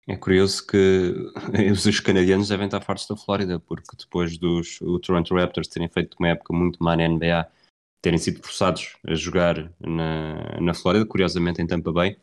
É 0.05 0.17
curioso 0.17 0.65
que 0.67 1.13
os 1.71 1.99
canadianos 2.01 2.49
devem 2.49 2.65
estar 2.65 2.81
fartos 2.81 3.07
da 3.07 3.15
Flórida, 3.15 3.59
porque 3.59 3.95
depois 3.97 4.37
dos 4.37 4.81
o 4.81 4.99
Toronto 4.99 5.33
Raptors 5.33 5.67
terem 5.67 5.87
feito 5.87 6.15
uma 6.19 6.29
época 6.29 6.53
muito 6.53 6.83
má 6.83 6.95
na 6.95 7.07
NBA, 7.07 7.49
terem 8.01 8.19
sido 8.19 8.43
forçados 8.43 8.97
a 9.07 9.15
jogar 9.15 9.71
na, 9.79 10.59
na 10.59 10.73
Flórida, 10.73 11.05
curiosamente 11.05 11.61
em 11.61 11.67
Tampa 11.67 11.91
Bay, 11.91 12.17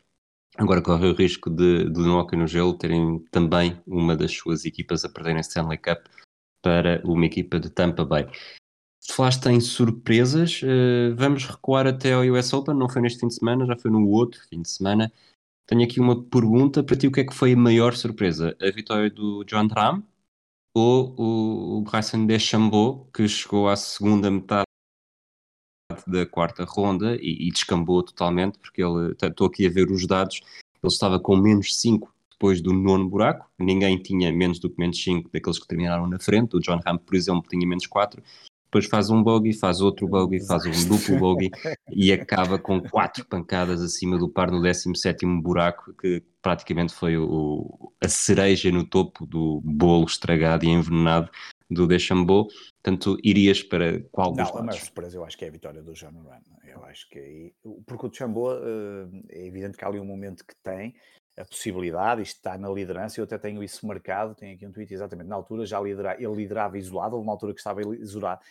agora 0.57 0.83
corre 0.83 1.07
o 1.07 1.15
risco 1.15 1.49
de, 1.49 1.85
de 1.85 2.01
no 2.01 2.23
no 2.23 2.47
gelo 2.47 2.77
terem 2.77 3.19
também 3.31 3.81
uma 3.87 4.15
das 4.15 4.33
suas 4.33 4.67
equipas 4.67 5.05
a 5.05 5.09
perderem 5.09 5.39
a 5.39 5.41
Stanley 5.41 5.79
Cup 5.79 6.05
para 6.63 7.01
uma 7.03 7.25
equipa 7.25 7.59
de 7.59 7.71
Tampa 7.71 8.05
Bay. 8.05 8.29
Falaste 9.09 9.47
em 9.49 9.59
surpresas, 9.59 10.61
uh, 10.63 11.17
vamos 11.17 11.47
recuar 11.47 11.87
até 11.87 12.13
ao 12.13 12.23
US 12.25 12.53
Open, 12.53 12.75
não 12.75 12.91
foi 12.91 13.01
neste 13.01 13.21
fim 13.21 13.29
de 13.29 13.35
semana, 13.37 13.65
já 13.65 13.75
foi 13.75 13.91
no 13.91 14.07
outro 14.07 14.39
fim 14.51 14.61
de 14.61 14.69
semana. 14.69 15.11
Tenho 15.67 15.85
aqui 15.85 16.01
uma 16.01 16.23
pergunta 16.23 16.83
para 16.83 16.97
ti: 16.97 17.07
o 17.07 17.13
que 17.13 17.21
é 17.21 17.25
que 17.25 17.35
foi 17.35 17.53
a 17.53 17.57
maior 17.57 17.95
surpresa? 17.95 18.57
A 18.61 18.71
vitória 18.71 19.11
do 19.11 19.45
John 19.45 19.69
Ram 19.69 20.03
ou 20.75 21.15
o 21.19 21.83
Bryson 21.83 22.27
DeChambeau, 22.27 23.09
que 23.13 23.27
chegou 23.27 23.69
à 23.69 23.77
segunda 23.77 24.31
metade 24.31 24.65
da 26.07 26.25
quarta 26.25 26.65
ronda 26.65 27.17
e, 27.17 27.49
e 27.49 27.51
descambou 27.51 28.03
totalmente, 28.03 28.59
porque 28.59 28.83
ele, 28.83 29.13
estou 29.13 29.47
aqui 29.47 29.67
a 29.67 29.71
ver 29.71 29.91
os 29.91 30.07
dados, 30.07 30.41
ele 30.83 30.93
estava 30.93 31.19
com 31.19 31.37
menos 31.37 31.77
5 31.81 32.13
depois 32.31 32.63
do 32.63 32.73
nono 32.73 33.09
buraco, 33.09 33.51
ninguém 33.59 34.01
tinha 34.01 34.33
menos 34.33 34.59
do 34.59 34.71
que 34.71 34.79
menos 34.79 35.03
5 35.03 35.29
daqueles 35.31 35.59
que 35.59 35.67
terminaram 35.67 36.07
na 36.07 36.19
frente, 36.19 36.57
o 36.57 36.61
John 36.61 36.81
Ram, 36.85 36.97
por 36.97 37.15
exemplo, 37.15 37.45
tinha 37.51 37.67
menos 37.67 37.87
4, 37.87 38.23
depois 38.71 38.87
faz 38.87 39.11
um 39.11 39.21
bogey, 39.21 39.53
faz 39.53 39.81
outro 39.81 40.07
bogey, 40.07 40.47
faz 40.47 40.65
um 40.65 40.89
duplo 40.89 41.19
bogey 41.19 41.51
e 41.91 42.13
acaba 42.13 42.57
com 42.57 42.81
quatro 42.81 43.27
pancadas 43.27 43.83
acima 43.83 44.17
do 44.17 44.29
par 44.29 44.49
no 44.49 44.63
17 44.63 45.27
buraco, 45.43 45.93
que 45.95 46.23
praticamente 46.41 46.95
foi 46.95 47.17
o, 47.19 47.93
a 48.01 48.09
cereja 48.09 48.71
no 48.71 48.85
topo 48.85 49.27
do 49.27 49.61
bolo 49.65 50.05
estragado 50.05 50.65
e 50.65 50.69
envenenado 50.69 51.29
do 51.69 51.85
Deschambault. 51.89 52.55
Portanto, 52.81 53.19
irias 53.25 53.61
para 53.61 54.01
qual 54.13 54.31
dos 54.31 54.49
Não, 54.49 54.59
a 54.59 54.63
maior 54.63 54.79
surpresa 54.79 55.17
eu 55.17 55.25
acho 55.25 55.37
que 55.37 55.45
é 55.45 55.49
a 55.49 55.53
vitória 55.53 55.83
do 55.83 55.93
John 55.93 56.13
Moran. 56.13 56.39
Eu 56.65 56.85
acho 56.85 57.09
que. 57.11 57.53
Porque 57.85 58.07
o 58.07 58.09
Deschambault, 58.09 58.63
uh, 58.63 59.23
é 59.31 59.47
evidente 59.47 59.77
que 59.77 59.85
há 59.85 59.89
ali 59.89 59.99
um 59.99 60.05
momento 60.05 60.45
que 60.47 60.55
tem, 60.63 60.95
a 61.37 61.45
possibilidade, 61.45 62.23
isto 62.23 62.37
está 62.37 62.59
na 62.59 62.69
liderança, 62.69 63.21
eu 63.21 63.25
até 63.25 63.39
tenho 63.39 63.63
isso 63.63 63.87
marcado, 63.87 64.35
tenho 64.35 64.55
aqui 64.55 64.67
um 64.67 64.73
tweet 64.73 64.93
exatamente, 64.93 65.29
na 65.29 65.37
altura 65.37 65.65
já 65.65 65.81
lidera, 65.81 66.15
ele 66.15 66.35
liderava 66.35 66.79
isolado, 66.79 67.17
houve 67.17 67.27
uma 67.27 67.33
altura 67.33 67.55
que 67.55 67.61
estava 67.61 67.81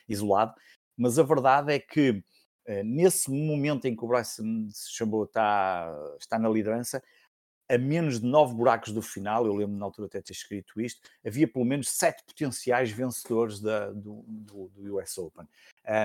isolado, 0.08 0.54
mas 0.98 1.20
a 1.20 1.24
verdade 1.24 1.74
é 1.74 1.80
que 1.80 2.24
eh, 2.66 2.84
nesse 2.84 3.30
momento 3.32 3.86
em 3.86 3.96
que 3.96 4.04
o 4.04 4.08
Bryson 4.08 4.70
Chambeau 4.74 5.24
está, 5.24 5.92
está 6.20 6.40
na 6.40 6.50
liderança, 6.50 7.02
a 7.70 7.78
menos 7.78 8.20
de 8.20 8.26
nove 8.26 8.56
buracos 8.56 8.92
do 8.92 9.02
final, 9.02 9.46
eu 9.46 9.54
lembro 9.54 9.78
na 9.78 9.86
altura 9.86 10.08
até 10.08 10.22
ter 10.22 10.34
escrito 10.34 10.82
isto, 10.82 11.02
havia 11.26 11.48
pelo 11.48 11.64
menos 11.64 11.90
sete 11.90 12.24
potenciais 12.24 12.90
vencedores 12.90 13.60
da, 13.60 13.92
do, 13.92 14.24
do, 14.28 14.72
do, 14.76 14.98
US 14.98 15.18
Open, 15.20 15.48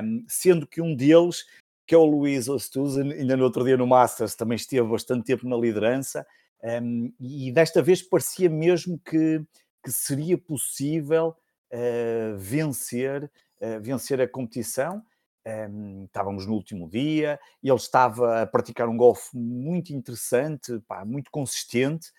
um, 0.03 0.25
sendo 0.29 0.67
que 0.67 0.83
um 0.83 0.95
deles, 0.95 1.47
que 1.87 1.95
é 1.95 1.99
o 1.99 2.05
Luís 2.05 2.49
Ostuz, 2.49 2.99
ainda 2.99 3.37
no 3.37 3.45
outro 3.45 3.65
dia 3.65 3.79
no 3.79 3.87
Masters 3.87 4.35
também 4.35 4.57
esteve 4.57 4.87
bastante 4.87 5.25
tempo 5.25 5.49
na 5.49 5.57
liderança, 5.57 6.27
um, 6.65 7.13
e 7.21 7.53
desta 7.53 7.83
vez 7.83 8.01
parecia 8.01 8.49
mesmo 8.49 8.99
que, 8.99 9.45
que 9.85 9.93
seria 9.93 10.39
possível 10.39 11.37
uh, 11.71 12.39
vencer, 12.39 13.31
uh, 13.61 13.81
vencer 13.83 14.19
a 14.21 14.27
competição. 14.27 15.03
Um, 15.47 16.05
estávamos 16.07 16.47
no 16.47 16.55
último 16.55 16.89
dia, 16.89 17.39
ele 17.63 17.75
estava 17.75 18.41
a 18.41 18.47
praticar 18.47 18.89
um 18.89 18.97
golfe 18.97 19.37
muito 19.37 19.93
interessante, 19.93 20.81
pá, 20.89 21.05
muito 21.05 21.31
consistente, 21.31 22.11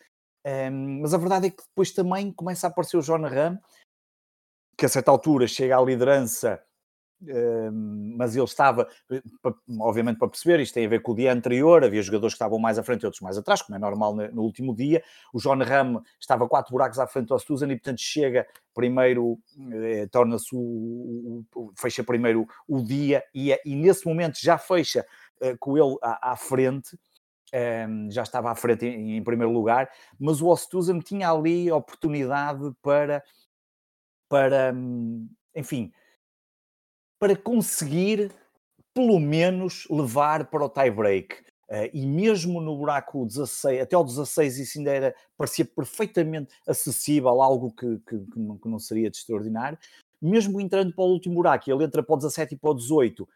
um, 0.45 1.01
mas 1.01 1.11
a 1.11 1.17
verdade 1.17 1.47
é 1.47 1.49
que 1.49 1.63
depois 1.63 1.91
também 1.91 2.31
começa 2.31 2.67
a 2.67 2.69
aparecer 2.69 2.97
o 2.97 3.01
John 3.01 3.23
Ram, 3.23 3.59
que 4.77 4.85
a 4.85 4.89
certa 4.89 5.09
altura 5.09 5.47
chega 5.47 5.75
à 5.75 5.81
liderança 5.81 6.61
mas 8.15 8.35
ele 8.35 8.45
estava, 8.45 8.87
eh, 9.11 9.21
obviamente 9.79 10.17
para 10.17 10.27
perceber, 10.27 10.59
isto 10.59 10.73
tem 10.73 10.85
a 10.85 10.89
ver 10.89 11.01
com 11.01 11.11
o 11.11 11.15
dia 11.15 11.33
anterior, 11.33 11.83
havia 11.83 12.01
jogadores 12.01 12.33
que 12.33 12.37
estavam 12.37 12.59
mais 12.59 12.77
à 12.77 12.83
frente 12.83 13.03
e 13.03 13.05
outros 13.05 13.21
mais 13.21 13.37
atrás, 13.37 13.61
como 13.61 13.75
é 13.75 13.79
normal 13.79 14.15
no 14.15 14.41
último 14.41 14.75
dia. 14.75 15.03
O 15.33 15.39
John 15.39 15.57
Ram 15.63 16.01
estava 16.19 16.47
quatro 16.47 16.71
buracos 16.71 16.99
à 16.99 17.07
frente 17.07 17.27
do 17.27 17.35
Ostuzan 17.35 17.71
e, 17.71 17.75
portanto, 17.75 17.99
chega 17.99 18.47
primeiro, 18.73 19.39
eh, 19.71 20.07
torna-se 20.11 20.53
o, 20.53 21.43
o, 21.55 21.71
fecha 21.77 22.03
primeiro 22.03 22.47
o 22.67 22.81
dia 22.81 23.23
e, 23.33 23.51
é, 23.51 23.61
e 23.65 23.75
nesse 23.75 24.05
momento 24.05 24.37
já 24.39 24.57
fecha 24.57 25.05
eh, 25.41 25.55
com 25.57 25.77
ele 25.77 25.97
à, 26.01 26.31
à 26.31 26.35
frente. 26.35 26.97
Um, 27.53 28.11
já 28.11 28.23
estava 28.23 28.51
à 28.51 28.55
frente 28.55 28.85
em, 28.85 29.15
em 29.15 29.23
primeiro 29.23 29.53
lugar, 29.53 29.89
mas 30.19 30.41
o 30.41 30.47
Ostuzan 30.47 30.99
tinha 30.99 31.29
ali 31.31 31.71
oportunidade 31.71 32.73
para, 32.81 33.23
para 34.27 34.73
hum, 34.75 35.29
enfim, 35.55 35.93
para 37.19 37.35
conseguir 37.35 38.31
pelo 38.93 39.19
menos 39.19 39.85
levar 39.89 40.45
para 40.45 40.63
o 40.63 40.69
tie-break. 40.69 41.43
Uh, 41.67 41.89
e 41.93 42.05
mesmo 42.05 42.61
no 42.61 42.77
buraco 42.77 43.25
16, 43.25 43.81
até 43.81 43.97
o 43.97 44.03
16 44.03 44.59
isso 44.59 44.77
ainda 44.77 44.91
era, 44.91 45.15
parecia 45.35 45.65
perfeitamente 45.65 46.53
acessível, 46.67 47.41
algo 47.41 47.71
que, 47.71 47.97
que, 48.07 48.19
que, 48.19 48.39
não, 48.39 48.57
que 48.57 48.69
não, 48.69 48.77
seria 48.77 49.09
de 49.09 49.17
extraordinário. 49.17 49.77
Mesmo 50.21 50.61
entrando 50.61 50.93
para 50.93 51.03
o 51.03 51.11
último 51.11 51.35
buraco, 51.35 51.69
ele 51.69 51.83
entra 51.83 52.03
para 52.03 52.13
o 52.13 52.17
17 52.17 52.53
e 52.53 52.57
para 52.57 52.69
o 52.69 52.75
18, 52.75 53.23
uh, 53.23 53.27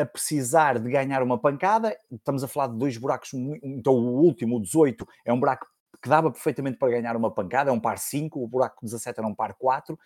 a 0.00 0.06
precisar 0.06 0.78
de 0.78 0.88
ganhar 0.88 1.22
uma 1.22 1.38
pancada. 1.38 1.96
Estamos 2.10 2.44
a 2.44 2.48
falar 2.48 2.68
de 2.68 2.78
dois 2.78 2.96
buracos, 2.96 3.34
então 3.34 3.94
o 3.94 4.22
último, 4.22 4.56
o 4.56 4.62
18, 4.62 5.06
é 5.24 5.32
um 5.32 5.40
buraco 5.40 5.66
que 6.00 6.08
dava 6.08 6.30
perfeitamente 6.30 6.78
para 6.78 6.92
ganhar 6.92 7.16
uma 7.16 7.30
pancada, 7.30 7.70
é 7.70 7.72
um 7.72 7.80
par 7.80 7.98
5, 7.98 8.40
o 8.40 8.46
buraco 8.46 8.84
17 8.84 9.18
era 9.18 9.26
um 9.26 9.34
par 9.34 9.54
4, 9.54 9.98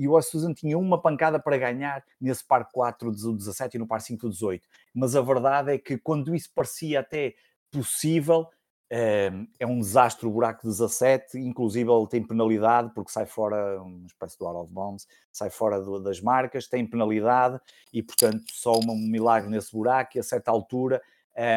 e 0.00 0.08
o 0.08 0.22
Susan 0.22 0.54
tinha 0.54 0.78
uma 0.78 0.98
pancada 0.98 1.38
para 1.38 1.58
ganhar 1.58 2.02
nesse 2.18 2.42
par 2.42 2.66
4 2.72 3.12
do 3.12 3.36
17 3.36 3.76
e 3.76 3.78
no 3.78 3.86
par 3.86 4.00
5 4.00 4.22
do 4.22 4.30
18. 4.30 4.66
Mas 4.94 5.14
a 5.14 5.20
verdade 5.20 5.74
é 5.74 5.78
que 5.78 5.98
quando 5.98 6.34
isso 6.34 6.50
parecia 6.54 7.00
até 7.00 7.34
possível, 7.70 8.48
é, 8.88 9.30
é 9.58 9.66
um 9.66 9.78
desastre 9.78 10.26
o 10.26 10.30
buraco 10.30 10.66
17, 10.66 11.38
inclusive 11.38 11.90
ele 11.90 12.06
tem 12.06 12.26
penalidade 12.26 12.90
porque 12.94 13.12
sai 13.12 13.26
fora, 13.26 13.82
uma 13.82 14.06
espécie 14.06 14.38
do 14.38 14.46
out 14.46 14.64
of 14.64 14.72
bounds, 14.72 15.06
sai 15.30 15.50
fora 15.50 15.78
do, 15.78 16.00
das 16.00 16.18
marcas, 16.18 16.66
tem 16.66 16.86
penalidade 16.86 17.60
e 17.92 18.02
portanto 18.02 18.42
só 18.50 18.72
um 18.78 18.96
milagre 18.96 19.50
nesse 19.50 19.70
buraco 19.70 20.16
e 20.16 20.20
a 20.20 20.22
certa 20.22 20.50
altura 20.50 21.02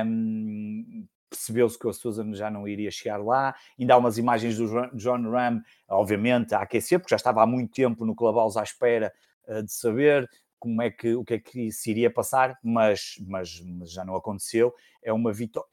um, 0.05 1.07
percebeu-se 1.35 1.77
que 1.77 1.87
o 1.87 1.93
Susan 1.93 2.33
já 2.33 2.49
não 2.49 2.67
iria 2.67 2.91
chegar 2.91 3.17
lá. 3.17 3.55
Ainda 3.79 3.93
há 3.93 3.97
umas 3.97 4.17
imagens 4.17 4.57
do 4.57 4.67
John 4.95 5.29
Ram, 5.29 5.61
obviamente, 5.89 6.53
a 6.53 6.59
aquecer, 6.59 6.99
porque 6.99 7.11
já 7.11 7.17
estava 7.17 7.41
há 7.41 7.45
muito 7.45 7.73
tempo 7.73 8.05
no 8.05 8.15
Clubhouse 8.15 8.57
à 8.57 8.63
espera 8.63 9.13
uh, 9.47 9.63
de 9.63 9.71
saber 9.71 10.29
como 10.59 10.81
é 10.81 10.89
que, 10.89 11.13
o 11.13 11.25
que 11.25 11.33
é 11.33 11.39
que 11.39 11.71
se 11.71 11.91
iria 11.91 12.09
passar, 12.09 12.57
mas, 12.63 13.15
mas, 13.27 13.61
mas 13.61 13.91
já 13.91 14.05
não 14.05 14.15
aconteceu. 14.15 14.73
É 15.01 15.11
uma, 15.11 15.33
vitó 15.33 15.65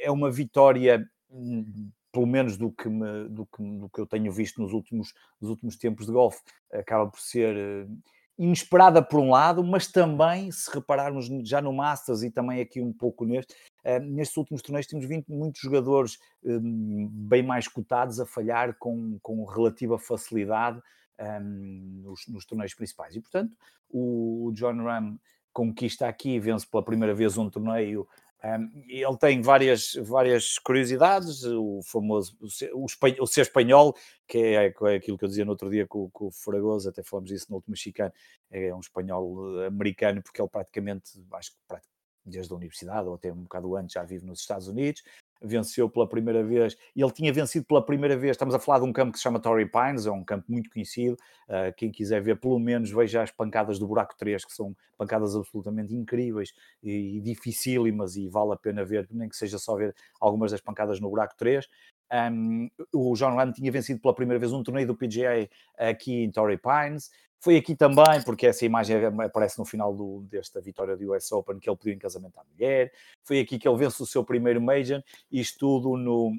é 0.00 0.10
uma 0.10 0.30
vitória 0.30 1.08
hum, 1.30 1.90
pelo 2.10 2.26
menos 2.26 2.56
do 2.56 2.70
que, 2.70 2.88
me, 2.88 3.28
do, 3.28 3.46
que, 3.46 3.62
do 3.62 3.88
que 3.88 4.00
eu 4.00 4.06
tenho 4.06 4.30
visto 4.32 4.60
nos 4.60 4.72
últimos, 4.72 5.14
nos 5.40 5.48
últimos 5.48 5.76
tempos 5.76 6.06
de 6.06 6.12
golfe, 6.12 6.40
acaba 6.72 7.08
por 7.08 7.20
ser 7.20 7.56
uh, 7.56 7.98
inesperada 8.38 9.02
por 9.02 9.20
um 9.20 9.30
lado, 9.30 9.62
mas 9.62 9.86
também, 9.86 10.50
se 10.50 10.70
repararmos 10.72 11.28
já 11.44 11.60
no 11.60 11.72
Masters 11.72 12.22
e 12.22 12.30
também 12.30 12.60
aqui 12.60 12.80
um 12.80 12.92
pouco 12.92 13.24
neste, 13.24 13.54
uh, 13.84 14.00
nestes 14.00 14.36
últimos 14.36 14.62
torneios 14.62 14.86
temos 14.86 15.04
vindo 15.06 15.24
muitos 15.28 15.60
jogadores 15.60 16.18
um, 16.44 17.08
bem 17.12 17.42
mais 17.42 17.68
cotados 17.68 18.18
a 18.18 18.26
falhar 18.26 18.76
com, 18.78 19.18
com 19.22 19.44
relativa 19.44 19.98
facilidade 19.98 20.80
um, 21.20 22.02
nos, 22.04 22.26
nos, 22.28 22.46
torneios 22.46 22.74
principais. 22.74 23.14
E, 23.14 23.20
portanto, 23.20 23.56
o, 23.88 24.46
o 24.46 24.52
John 24.52 24.82
Ram 24.82 25.18
conquista 25.52 26.08
aqui, 26.08 26.40
vence 26.40 26.66
pela 26.66 26.82
primeira 26.82 27.14
vez 27.14 27.36
um 27.36 27.50
torneio 27.50 28.08
um, 28.44 28.84
ele 28.88 29.16
tem 29.18 29.40
várias, 29.40 29.94
várias 30.02 30.58
curiosidades, 30.58 31.44
o 31.44 31.80
famoso, 31.84 32.36
o 32.40 32.50
ser, 32.50 32.70
o, 32.74 33.26
ser 33.26 33.42
espanhol, 33.42 33.94
que 34.26 34.38
é, 34.38 34.66
é, 34.66 34.94
aquilo 34.96 35.16
que 35.16 35.24
eu 35.24 35.28
dizia 35.28 35.44
no 35.44 35.52
outro 35.52 35.70
dia 35.70 35.86
com, 35.86 36.10
com 36.10 36.26
o 36.26 36.30
Fragoso, 36.32 36.88
até 36.88 37.02
falamos 37.02 37.30
disso 37.30 37.46
no 37.50 37.56
último 37.56 37.76
chicano, 37.76 38.12
é 38.50 38.74
um 38.74 38.80
espanhol 38.80 39.62
eh, 39.62 39.66
americano, 39.66 40.20
porque 40.22 40.42
ele 40.42 40.48
praticamente, 40.48 41.24
acho 41.32 41.52
que 41.52 41.76
desde 42.24 42.52
a 42.52 42.56
universidade, 42.56 43.08
ou 43.08 43.14
até 43.14 43.32
um 43.32 43.42
bocado 43.42 43.76
antes, 43.76 43.94
já 43.94 44.02
vive 44.02 44.24
nos 44.24 44.40
Estados 44.40 44.66
Unidos, 44.66 45.02
venceu 45.42 45.88
pela 45.88 46.08
primeira 46.08 46.42
vez, 46.42 46.76
e 46.94 47.02
ele 47.02 47.10
tinha 47.12 47.32
vencido 47.32 47.64
pela 47.66 47.84
primeira 47.84 48.16
vez, 48.16 48.32
estamos 48.32 48.54
a 48.54 48.58
falar 48.58 48.80
de 48.80 48.84
um 48.84 48.92
campo 48.92 49.12
que 49.12 49.18
se 49.18 49.22
chama 49.22 49.40
Torrey 49.40 49.66
Pines, 49.66 50.06
é 50.06 50.10
um 50.10 50.24
campo 50.24 50.44
muito 50.48 50.70
conhecido, 50.70 51.14
uh, 51.48 51.72
quem 51.76 51.90
quiser 51.90 52.20
ver, 52.22 52.38
pelo 52.40 52.58
menos 52.58 52.90
veja 52.90 53.22
as 53.22 53.30
pancadas 53.30 53.78
do 53.78 53.86
Buraco 53.86 54.14
3, 54.16 54.44
que 54.44 54.52
são 54.52 54.74
pancadas 54.96 55.34
absolutamente 55.34 55.94
incríveis 55.94 56.52
e, 56.82 57.16
e 57.16 57.20
dificílimas, 57.20 58.16
e 58.16 58.28
vale 58.28 58.52
a 58.52 58.56
pena 58.56 58.84
ver, 58.84 59.08
nem 59.10 59.28
que 59.28 59.36
seja 59.36 59.58
só 59.58 59.76
ver 59.76 59.94
algumas 60.20 60.50
das 60.50 60.60
pancadas 60.60 61.00
no 61.00 61.10
Buraco 61.10 61.34
3, 61.36 61.68
um, 62.12 62.68
o 62.92 63.14
John 63.14 63.34
Ram 63.36 63.52
tinha 63.52 63.72
vencido 63.72 63.98
pela 64.00 64.14
primeira 64.14 64.38
vez 64.38 64.52
um 64.52 64.62
torneio 64.62 64.86
do 64.86 64.94
PGA 64.94 65.48
aqui 65.78 66.24
em 66.24 66.30
Torrey 66.30 66.58
Pines. 66.58 67.10
Foi 67.42 67.56
aqui 67.56 67.74
também, 67.74 68.22
porque 68.24 68.46
essa 68.46 68.64
imagem 68.64 68.96
aparece 69.04 69.58
no 69.58 69.64
final 69.64 69.92
do, 69.92 70.20
desta 70.30 70.60
vitória 70.60 70.96
do 70.96 71.12
US 71.12 71.32
Open, 71.32 71.58
que 71.58 71.68
ele 71.68 71.76
pediu 71.76 71.92
em 71.92 71.98
casamento 71.98 72.38
à 72.38 72.44
mulher. 72.44 72.92
Foi 73.24 73.40
aqui 73.40 73.58
que 73.58 73.66
ele 73.66 73.76
vence 73.76 74.00
o 74.00 74.06
seu 74.06 74.22
primeiro 74.22 74.62
Major, 74.62 75.02
isto 75.28 75.58
tudo 75.58 75.96
no, 75.96 76.38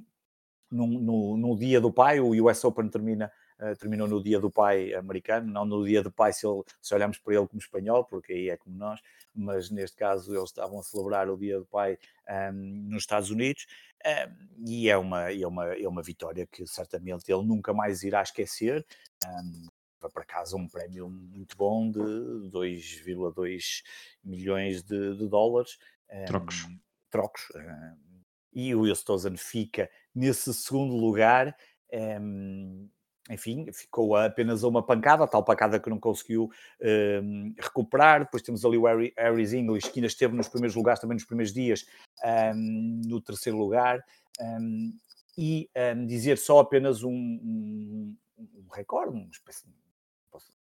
no, 0.72 0.88
no, 0.88 1.38
no 1.38 1.58
dia 1.58 1.82
do 1.82 1.92
pai. 1.92 2.22
O 2.22 2.30
US 2.46 2.64
Open 2.64 2.88
termina 2.88 3.30
Uh, 3.60 3.76
terminou 3.78 4.08
no 4.08 4.22
dia 4.22 4.40
do 4.40 4.50
pai 4.50 4.94
americano, 4.96 5.50
não 5.50 5.64
no 5.64 5.86
dia 5.86 6.02
do 6.02 6.12
pai 6.12 6.34
se, 6.34 6.46
ele, 6.46 6.64
se, 6.82 6.94
olharmos 6.94 7.20
para 7.20 7.36
ele 7.36 7.48
como 7.48 7.62
espanhol, 7.62 8.04
porque 8.04 8.34
aí 8.34 8.50
é 8.50 8.58
como 8.58 8.76
nós, 8.76 9.00
mas 9.34 9.70
neste 9.70 9.96
caso 9.96 10.36
eles 10.36 10.50
estavam 10.50 10.80
a 10.80 10.84
celebrar 10.84 11.30
o 11.30 11.38
dia 11.38 11.60
do 11.60 11.66
pai 11.68 11.98
um, 12.52 12.90
nos 12.90 13.04
Estados 13.04 13.30
Unidos 13.30 13.68
um, 14.06 14.68
e 14.68 14.90
é 14.90 14.98
uma, 14.98 15.32
é, 15.32 15.48
uma, 15.48 15.66
é 15.68 15.88
uma 15.88 16.02
vitória 16.02 16.48
que 16.52 16.66
certamente 16.66 17.32
ele 17.32 17.44
nunca 17.44 17.74
mais 17.74 18.02
irá 18.02 18.24
esquecer. 18.24 18.84
Um, 19.24 19.68
para 20.10 20.26
casa 20.26 20.56
um 20.56 20.68
prémio 20.68 21.10
muito 21.10 21.56
bom 21.58 21.90
de 21.90 22.00
2,2 22.00 23.84
milhões 24.24 24.84
de, 24.84 25.18
de 25.18 25.28
dólares. 25.28 25.78
Trocos. 26.26 26.66
Um, 26.66 26.80
trocos. 27.10 27.42
Um, 27.56 27.96
e 28.54 28.76
o 28.76 28.82
Wilstosen 28.82 29.36
fica 29.36 29.90
nesse 30.14 30.54
segundo 30.54 30.96
lugar. 30.96 31.56
Um, 31.92 32.88
enfim, 33.30 33.72
ficou 33.72 34.16
apenas 34.16 34.64
a 34.64 34.68
uma 34.68 34.86
pancada, 34.86 35.24
a 35.24 35.28
tal 35.28 35.44
pancada 35.44 35.80
que 35.80 35.90
não 35.90 36.00
conseguiu 36.00 36.52
recuperar. 37.58 38.26
Depois 38.26 38.44
temos 38.44 38.66
ali 38.66 38.78
o 38.78 38.86
Harry, 38.86 39.14
Harry's 39.18 39.54
English, 39.54 39.90
que 39.90 40.00
ainda 40.00 40.08
esteve 40.08 40.36
nos 40.36 40.50
primeiros 40.50 40.76
lugares, 40.76 41.00
também 41.00 41.16
nos 41.16 41.24
primeiros 41.24 41.54
dias, 41.54 41.86
no 43.06 43.22
terceiro 43.22 43.58
lugar. 43.58 44.04
e 45.38 45.70
dizer 46.06 46.38
só 46.38 46.60
apenas 46.60 47.02
um, 47.02 47.14
um, 47.14 48.18
um 48.38 48.68
recorde, 48.74 49.16
uma 49.16 49.30
espécie 49.32 49.66
de 49.68 49.83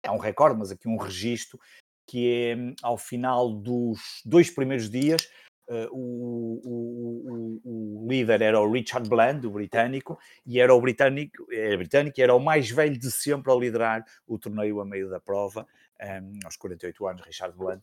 é 0.03 0.11
um 0.11 0.19
recorde, 0.19 0.59
mas 0.59 0.71
aqui 0.71 0.89
um 0.89 0.97
registro, 0.97 1.59
que 2.07 2.33
é 2.33 2.75
ao 2.83 2.97
final 2.97 3.53
dos 3.53 4.23
dois 4.25 4.51
primeiros 4.51 4.89
dias, 4.89 5.29
Uh, 5.69 5.91
o, 5.91 6.61
o, 6.65 7.61
o, 7.65 8.05
o, 8.05 8.09
líder 8.09 8.41
era 8.41 8.61
o 8.61 8.71
Richard 8.71 9.09
Bland, 9.09 9.45
o 9.45 9.51
britânico, 9.51 10.17
e 10.47 10.61
era 10.61 10.73
o 10.73 10.81
britânico, 10.81 11.45
era 11.53 11.77
britânico, 11.77 12.21
e 12.21 12.23
era 12.23 12.33
o 12.33 12.39
mais 12.39 12.71
velho 12.71 12.97
de 12.97 13.11
sempre 13.11 13.51
a 13.51 13.57
liderar 13.57 14.05
o 14.29 14.39
torneio 14.39 14.81
a 14.81 14.85
meio 14.85 15.11
da 15.11 15.19
prova, 15.19 15.67
um, 16.01 16.39
aos 16.45 16.57
48 16.57 17.09
anos, 17.09 17.27
Richard 17.27 17.59
Bland. 17.59 17.83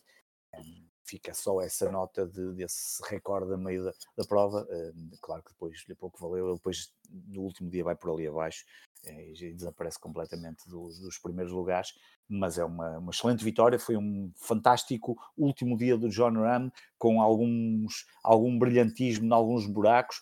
Um, 0.56 0.86
fica 1.04 1.34
só 1.34 1.60
essa 1.60 1.92
nota 1.92 2.26
de, 2.26 2.54
desse 2.54 3.04
recorde 3.10 3.54
a 3.54 3.58
meio 3.58 3.84
da, 3.84 3.92
da 4.16 4.24
prova. 4.24 4.66
Um, 4.72 5.10
claro 5.22 5.44
que 5.44 5.52
depois 5.52 5.84
lhe 5.86 5.96
pouco 5.96 6.18
valeu, 6.22 6.48
ele 6.48 6.56
depois 6.56 6.94
no 7.28 7.42
último 7.42 7.70
dia 7.70 7.84
vai 7.84 7.96
por 7.98 8.14
ali 8.14 8.26
abaixo 8.26 8.64
é, 8.64 8.93
e 9.06 9.54
desaparece 9.54 10.00
completamente 10.00 10.68
dos, 10.68 11.00
dos, 11.00 11.18
primeiros 11.18 11.52
lugares, 11.52 11.94
mas 12.28 12.58
é 12.58 12.64
uma, 12.64 13.00
uma, 13.00 13.12
excelente 13.12 13.44
vitória, 13.44 13.78
foi 13.78 13.98
um 13.98 14.32
fantástico 14.36 15.18
último 15.38 15.78
dia 15.78 15.98
do 15.98 16.10
John 16.10 16.34
Ram, 16.34 16.72
com 16.98 17.22
alguns, 17.22 18.06
algum 18.24 18.58
brilhantismo 18.58 19.26
em 19.26 19.34
alguns 19.34 19.68
buracos, 19.68 20.22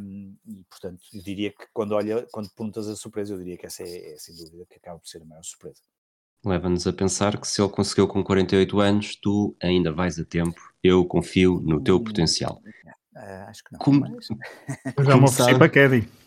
um, 0.00 0.36
e 0.46 0.64
portanto 0.70 1.02
eu 1.12 1.22
diria 1.22 1.50
que 1.50 1.66
quando 1.72 1.92
olha, 1.92 2.26
quando 2.32 2.48
perguntas 2.50 2.88
a 2.88 2.96
surpresa, 2.96 3.34
eu 3.34 3.38
diria 3.38 3.56
que 3.56 3.66
essa 3.66 3.82
é, 3.82 4.12
é 4.12 4.16
sem 4.16 4.34
dúvida 4.36 4.64
que 4.66 4.76
acaba 4.76 4.98
por 4.98 5.08
ser 5.08 5.20
a 5.22 5.24
maior 5.24 5.44
surpresa. 5.44 5.82
Leva-nos 6.44 6.86
a 6.86 6.92
pensar 6.92 7.40
que 7.40 7.48
se 7.48 7.60
ele 7.60 7.70
conseguiu 7.70 8.06
com 8.06 8.22
48 8.22 8.78
anos, 8.78 9.16
tu 9.16 9.56
ainda 9.62 9.90
vais 9.90 10.18
a 10.18 10.24
tempo. 10.24 10.60
Eu 10.82 11.04
confio 11.06 11.60
no 11.64 11.82
teu 11.82 11.96
hum, 11.96 12.04
potencial. 12.04 12.60
Uh, 13.16 13.48
acho 13.48 13.64
que 13.64 13.72
não. 13.72 13.78
Como... 13.78 14.00
Mas... 14.00 14.26
Já 15.06 15.16
me 15.16 15.24
ofereci 15.24 15.58
para 15.58 15.68
Caddy. 15.70 16.23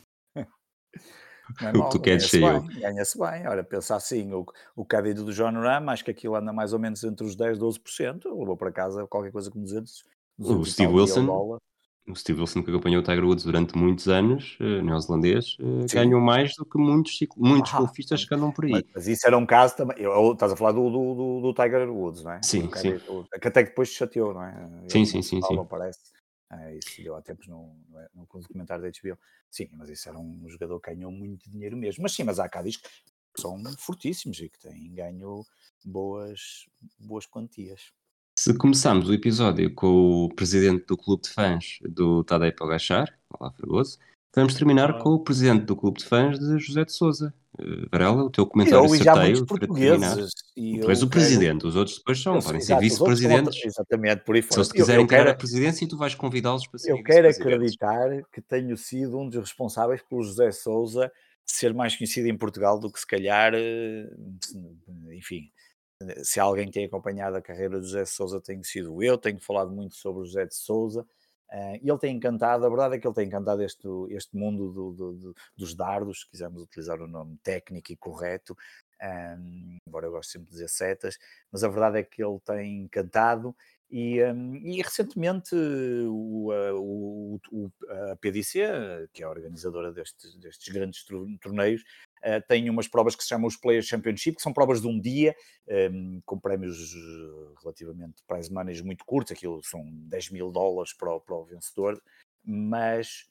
É 1.62 1.70
o 1.78 1.84
que 1.86 1.92
tu 1.92 2.00
queres 2.00 2.30
ser 2.30 2.42
eu. 2.42 2.62
Ganha-se 2.62 3.18
bem. 3.18 3.48
Olha, 3.48 3.64
pensa 3.64 3.96
assim, 3.96 4.34
o, 4.34 4.46
o 4.76 4.86
crédito 4.86 5.24
do 5.24 5.34
John 5.34 5.54
Ram, 5.54 5.90
acho 5.90 6.04
que 6.04 6.12
aquilo 6.12 6.36
anda 6.36 6.52
mais 6.52 6.74
ou 6.74 6.80
menos 6.80 7.04
entre 7.04 7.26
os 7.26 7.36
10% 7.36 7.56
e 7.56 7.60
12%. 7.60 8.26
Levou 8.26 8.58
para 8.58 8.72
casa 8.72 9.08
qualquer 9.08 9.32
coisa 9.32 9.50
como 9.50 9.64
200, 9.64 10.04
200 10.38 10.68
O 10.68 10.72
Steve 10.72 10.94
Wilson, 10.94 11.60
o 12.10 12.16
Steve 12.16 12.40
Wilson 12.40 12.64
que 12.64 12.70
acompanhou 12.70 13.02
o 13.02 13.04
Tiger 13.04 13.26
Woods 13.26 13.44
durante 13.44 13.78
muitos 13.78 14.08
anos, 14.08 14.58
uh, 14.62 14.82
neozelandês, 14.82 15.58
uh, 15.60 15.86
ganhou 15.94 16.22
mais 16.22 16.56
do 16.56 16.66
que 16.66 16.78
muitos, 16.78 17.20
muitos 17.36 17.74
ah, 17.74 17.80
golfistas 17.80 18.24
que 18.24 18.34
andam 18.34 18.50
por 18.50 18.64
aí. 18.66 18.72
Mas, 18.72 18.84
mas, 18.96 19.08
isso 19.08 19.28
era 19.28 19.38
um 19.38 19.46
caso 19.46 19.76
também. 19.76 19.98
Eu, 20.00 20.32
estás 20.32 20.54
a 20.54 20.56
falar 20.56 20.72
do, 20.72 20.90
do, 20.90 21.42
do, 21.42 21.54
Tiger 21.54 21.90
Woods, 21.90 22.24
não 22.24 22.32
é? 22.32 22.40
Sim, 22.42 22.70
sim. 22.76 22.98
Que 23.42 23.48
até 23.50 23.64
que 23.64 23.70
depois 23.72 23.90
se 23.90 23.96
chateou, 23.96 24.34
não 24.34 24.44
é? 24.44 24.54
Sim, 24.88 25.04
sim, 25.04 25.22
sim. 25.22 25.42
sim. 25.42 25.66
Parece. 25.70 26.00
É, 26.50 26.78
isso 26.78 27.02
deu 27.02 27.16
há 27.16 27.22
tempos 27.22 27.48
no, 27.48 27.76
no, 27.90 28.10
no 28.16 28.42
documentário 28.42 28.84
da 28.84 28.90
HBO. 28.90 29.20
Sim, 29.50 29.70
mas 29.74 29.90
isso 29.90 30.08
era 30.08 30.18
um 30.18 30.48
jogador 30.48 30.80
que 30.80 30.94
ganhou 30.94 31.12
muito 31.12 31.50
dinheiro 31.50 31.76
mesmo. 31.76 32.04
Mas 32.04 32.14
sim, 32.14 32.24
mas 32.24 32.40
há 32.40 32.48
cá 32.48 32.62
diz 32.62 32.78
que 32.78 32.90
são 33.38 33.62
fortíssimos 33.78 34.40
e 34.40 34.50
que 34.50 34.60
têm 34.60 34.94
ganho 34.94 35.46
boas, 35.84 36.66
boas 37.00 37.26
quantias. 37.26 37.92
Se 38.40 38.56
começarmos 38.56 39.10
o 39.10 39.14
episódio 39.14 39.74
com 39.74 40.26
o 40.26 40.30
presidente 40.34 40.86
do 40.86 40.96
clube 40.96 41.24
de 41.24 41.30
fãs 41.30 41.80
do 41.82 42.24
Tadej 42.24 42.56
Pogacar, 42.56 43.20
Olá 43.30 43.52
Fragoso, 43.52 43.98
vamos 44.42 44.56
terminar 44.56 45.00
com 45.00 45.10
o 45.10 45.20
presidente 45.20 45.66
do 45.66 45.76
clube 45.76 46.00
de 46.00 46.06
fãs 46.06 46.40
de 46.40 46.60
José 46.60 46.86
de 46.86 46.92
Souza. 46.92 47.34
Uh, 47.60 47.88
Varela, 47.92 48.24
o 48.24 48.30
teu 48.30 48.46
comentário 48.46 48.86
eu, 48.86 48.90
certeio 48.90 49.46
para 49.46 49.68
terminar. 49.68 50.16
Tu 50.16 50.90
és 50.90 51.02
o 51.02 51.10
presidente, 51.10 51.66
os 51.66 51.76
outros 51.76 51.98
depois 51.98 52.22
são, 52.22 52.40
podem 52.40 52.62
ser 52.62 52.78
vice-presidentes. 52.80 53.66
Exatamente, 53.66 54.24
por 54.24 54.36
aí 54.36 54.42
fora. 54.42 54.54
Se 54.54 54.60
eles 54.60 54.72
quiserem 54.72 55.02
eu, 55.02 55.06
eu 55.06 55.08
quero, 55.08 55.30
a 55.30 55.34
presidência, 55.34 55.86
e 55.86 55.88
tu 55.88 55.98
vais 55.98 56.14
convidá-los 56.14 56.68
para 56.68 56.80
ser 56.80 56.92
Eu 56.92 57.04
quero 57.04 57.28
acreditar 57.28 58.10
que 58.32 58.42
tenho 58.42 58.78
sido 58.78 59.18
um 59.18 59.28
dos 59.28 59.40
responsáveis 59.40 60.02
pelo 60.04 60.24
José 60.24 60.52
Souza 60.52 61.12
ser 61.44 61.74
mais 61.74 61.96
conhecido 61.96 62.28
em 62.28 62.38
Portugal 62.38 62.78
do 62.78 62.92
que 62.92 63.00
se 63.00 63.08
calhar, 63.08 63.54
eh, 63.56 64.10
enfim, 65.14 65.50
se 66.22 66.40
alguém 66.40 66.70
tem 66.70 66.86
acompanhado 66.86 67.38
a 67.38 67.42
carreira 67.42 67.80
de 67.80 67.88
José 67.88 68.04
de 68.04 68.10
Souza, 68.10 68.42
tenho 68.42 68.64
sido 68.64 69.02
eu, 69.02 69.18
tenho 69.18 69.40
falado 69.40 69.72
muito 69.72 69.96
sobre 69.96 70.22
o 70.22 70.26
José 70.26 70.46
de 70.46 70.56
Souza, 70.56 71.06
uh, 71.52 71.80
e 71.82 71.90
ele 71.90 72.00
tem 72.00 72.16
encantado, 72.16 72.66
a 72.66 72.70
verdade 72.70 72.96
é 72.96 73.00
que 73.00 73.08
ele 73.08 73.16
tem 73.16 73.28
encantado 73.28 73.62
este, 73.62 73.88
este 74.10 74.36
mundo 74.36 74.72
do, 74.72 74.92
do, 74.94 75.14
do, 75.14 75.36
dos 75.56 75.76
dardos, 75.76 76.22
se 76.22 76.30
quisermos 76.30 76.64
utilizar 76.64 77.02
o 77.02 77.08
nome 77.08 77.38
técnico 77.44 77.92
e 77.92 77.98
correto, 77.98 78.58
um, 79.02 79.78
embora 79.88 80.08
eu 80.08 80.12
goste 80.12 80.34
sempre 80.34 80.48
de 80.48 80.54
dizer 80.54 80.70
setas, 80.70 81.18
mas 81.52 81.64
a 81.64 81.68
verdade 81.68 82.00
é 82.00 82.04
que 82.04 82.24
ele 82.24 82.40
tem 82.40 82.82
encantado 82.84 83.56
e, 83.90 84.22
um, 84.24 84.56
e 84.56 84.82
recentemente 84.82 85.56
o, 85.56 86.52
o, 86.52 87.40
o, 87.52 87.72
a 88.12 88.16
PDC, 88.18 88.60
que 89.14 89.24
é 89.24 89.26
a 89.26 89.30
organizadora 89.30 89.94
destes, 89.94 90.36
destes 90.36 90.74
grandes 90.74 91.06
torneios, 91.42 91.82
uh, 92.20 92.46
tem 92.48 92.70
umas 92.70 92.88
provas 92.88 93.16
que 93.16 93.24
se 93.24 93.30
chamam 93.30 93.48
os 93.48 93.56
Players 93.56 93.86
Championship, 93.86 94.36
que 94.36 94.42
são 94.42 94.52
provas 94.52 94.82
de 94.82 94.88
um 94.88 95.00
dia, 95.00 95.36
um, 95.92 96.22
com 96.26 96.38
prémios 96.38 96.78
eh, 96.78 97.54
relativamente 97.62 98.24
prize 98.28 98.52
money 98.52 98.82
muito 98.84 99.06
curtos, 99.06 99.32
aquilo 99.32 99.64
são 99.64 99.84
10 100.10 100.32
mil 100.32 100.52
dólares 100.52 100.94
para 100.94 101.16
o, 101.16 101.22
para 101.22 101.36
o 101.36 101.46
vencedor, 101.46 102.02
mas 102.44 103.30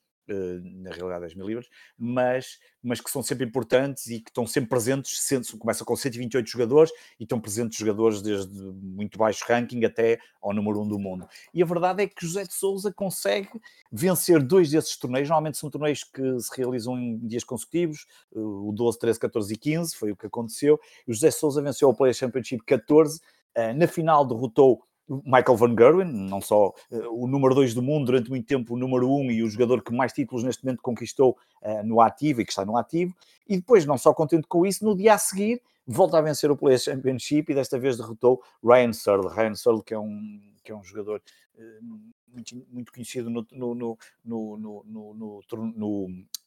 na 0.83 0.91
realidade 0.91 1.21
10 1.21 1.35
mil 1.35 1.47
libras, 1.47 1.69
mas, 1.97 2.59
mas 2.83 3.01
que 3.01 3.11
são 3.11 3.23
sempre 3.23 3.47
importantes 3.47 4.07
e 4.07 4.21
que 4.21 4.31
estão 4.31 4.47
sempre 4.47 4.71
presentes, 4.71 5.21
sendo, 5.21 5.47
começa 5.59 5.85
com 5.85 5.95
128 5.95 6.49
jogadores 6.49 6.93
e 7.19 7.23
estão 7.23 7.41
presentes 7.41 7.79
jogadores 7.79 8.23
desde 8.23 8.53
muito 8.55 9.19
baixo 9.19 9.45
ranking 9.47 9.85
até 9.85 10.19
ao 10.41 10.53
número 10.53 10.81
1 10.83 10.89
do 10.89 10.99
mundo. 10.99 11.29
E 11.53 11.63
a 11.63 11.67
verdade 11.67 12.03
é 12.03 12.07
que 12.07 12.27
José 12.27 12.45
de 12.45 12.53
Souza 12.53 12.93
consegue 12.93 13.51
vencer 13.91 14.43
dois 14.43 14.71
desses 14.71 14.97
torneios, 14.97 15.29
normalmente 15.29 15.59
são 15.59 15.71
torneios 15.71 16.05
que 16.05 16.41
se 16.41 16.57
realizam 16.57 16.99
em 16.99 17.19
dias 17.27 17.45
consecutivos, 17.45 18.07
eh, 18.35 18.39
o 18.39 18.73
12, 18.73 18.99
13, 18.99 19.21
14 19.21 19.55
e 19.55 19.57
15, 19.57 19.97
foi 19.97 20.13
o 20.13 20.17
que 20.17 20.27
aconteceu, 20.27 20.79
e 21.07 21.13
José 21.13 21.31
Souza 21.31 21.63
venceu 21.63 21.89
o 21.89 21.95
Players 21.95 22.17
Championship 22.17 22.65
14, 22.65 23.21
eh, 23.55 23.73
na 23.73 23.87
final 23.87 24.27
derrotou 24.27 24.83
Michael 25.09 25.57
Van 25.57 25.77
Gerwen, 25.77 26.13
não 26.13 26.41
só 26.41 26.75
uh, 26.91 27.23
o 27.23 27.27
número 27.27 27.55
2 27.55 27.75
do 27.75 27.83
mundo, 27.83 28.07
durante 28.07 28.29
muito 28.29 28.47
tempo 28.47 28.75
o 28.75 28.79
número 28.79 29.09
1 29.09 29.21
um, 29.21 29.31
e 29.31 29.43
o 29.43 29.49
jogador 29.49 29.83
que 29.83 29.93
mais 29.93 30.13
títulos 30.13 30.43
neste 30.43 30.65
momento 30.65 30.83
conquistou 30.83 31.37
uh, 31.63 31.85
no 31.85 32.01
ativo 32.01 32.41
e 32.41 32.45
que 32.45 32.51
está 32.51 32.65
no 32.65 32.77
ativo, 32.77 33.15
e 33.49 33.57
depois, 33.57 33.87
não 33.87 33.97
só 33.97 34.13
contente 34.13 34.47
com 34.49 34.67
isso, 34.67 34.85
no 34.85 34.97
dia 34.97 35.15
a 35.15 35.19
seguir 35.19 35.63
volta 35.87 36.19
a 36.19 36.21
vencer 36.21 36.51
o 36.51 36.57
Players 36.57 36.83
Championship 36.83 37.53
e 37.53 37.55
desta 37.55 37.79
vez 37.79 37.97
derrotou 37.97 38.43
Ryan 38.65 38.93
Searle. 38.93 39.29
Ryan 39.29 39.55
Searle, 39.55 39.83
que 39.83 39.95
é 39.95 39.99
um, 39.99 40.41
que 40.65 40.73
é 40.73 40.75
um 40.75 40.83
jogador 40.83 41.23
uh, 41.55 41.85
muito, 42.27 42.67
muito, 42.69 42.93
conhecido 42.93 43.31
no, 43.31 43.47
no, 43.53 43.75
no, 43.75 43.99
no, 44.25 44.85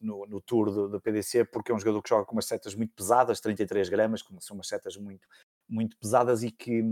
no, 0.02 0.26
no 0.28 0.42
Tour 0.42 0.72
do, 0.72 0.90
do, 0.90 1.02
PDC, 1.02 1.46
porque 1.46 1.72
é 1.72 1.76
um 1.76 1.80
jogador 1.80 2.02
que 2.02 2.10
joga 2.10 2.26
com 2.26 2.34
umas 2.34 2.46
setas 2.46 2.76
muito 2.76 2.94
pesadas, 2.94 3.40
33 3.40 3.90
gramas, 3.90 4.22
que 4.22 4.34
são 4.40 4.56
umas 4.56 4.68
setas 4.68 4.98
muito, 4.98 5.28
muito 5.70 5.98
pesadas 5.98 6.44
e 6.44 6.52
que 6.52 6.84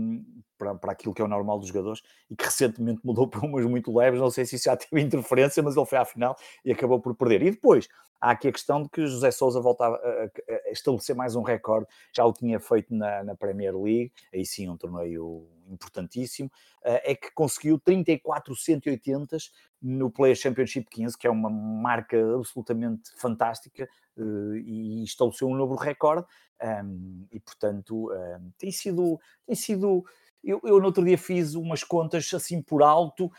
para, 0.56 0.74
para 0.74 0.92
aquilo 0.92 1.14
que 1.14 1.20
é 1.20 1.24
o 1.24 1.28
normal 1.28 1.58
dos 1.58 1.68
jogadores 1.68 2.02
e 2.30 2.36
que 2.36 2.44
recentemente 2.44 3.00
mudou 3.04 3.26
para 3.28 3.44
umas 3.46 3.64
muito 3.66 3.96
leves, 3.96 4.20
não 4.20 4.30
sei 4.30 4.44
se 4.44 4.56
isso 4.56 4.64
já 4.64 4.76
teve 4.76 5.00
interferência, 5.02 5.62
mas 5.62 5.76
ele 5.76 5.86
foi 5.86 5.98
à 5.98 6.04
final 6.04 6.36
e 6.64 6.72
acabou 6.72 7.00
por 7.00 7.14
perder. 7.14 7.42
E 7.42 7.50
depois 7.50 7.88
há 8.20 8.30
aqui 8.30 8.48
a 8.48 8.52
questão 8.52 8.82
de 8.82 8.88
que 8.88 9.06
José 9.06 9.30
Sousa 9.30 9.60
voltava 9.60 9.96
a, 9.96 10.68
a 10.68 10.70
estabelecer 10.70 11.14
mais 11.14 11.36
um 11.36 11.42
recorde, 11.42 11.86
já 12.14 12.24
o 12.24 12.32
tinha 12.32 12.58
feito 12.60 12.94
na, 12.94 13.24
na 13.24 13.34
Premier 13.34 13.76
League, 13.76 14.12
aí 14.32 14.44
sim 14.44 14.68
um 14.68 14.76
torneio 14.76 15.46
importantíssimo, 15.68 16.50
eh, 16.84 17.12
é 17.12 17.14
que 17.14 17.30
conseguiu 17.32 17.78
34 17.78 18.54
180 18.54 19.36
no 19.80 20.10
Players 20.10 20.40
Championship 20.40 20.88
15, 20.90 21.16
que 21.16 21.26
é 21.26 21.30
uma 21.30 21.50
marca 21.50 22.16
absolutamente 22.34 23.10
fantástica 23.16 23.88
eh, 24.16 24.58
e 24.64 25.04
estabeleceu 25.04 25.48
um 25.48 25.54
novo 25.54 25.74
recorde 25.76 26.26
um, 26.60 27.26
e 27.30 27.38
portanto 27.38 28.10
um, 28.12 28.50
tem 28.58 28.72
sido 28.72 29.20
tem 29.46 29.54
sido 29.54 30.04
eu, 30.42 30.60
eu 30.64 30.78
no 30.78 30.86
outro 30.86 31.04
dia 31.04 31.18
fiz 31.18 31.54
umas 31.54 31.82
contas 31.82 32.32
assim 32.32 32.62
por 32.62 32.82
alto. 32.82 33.30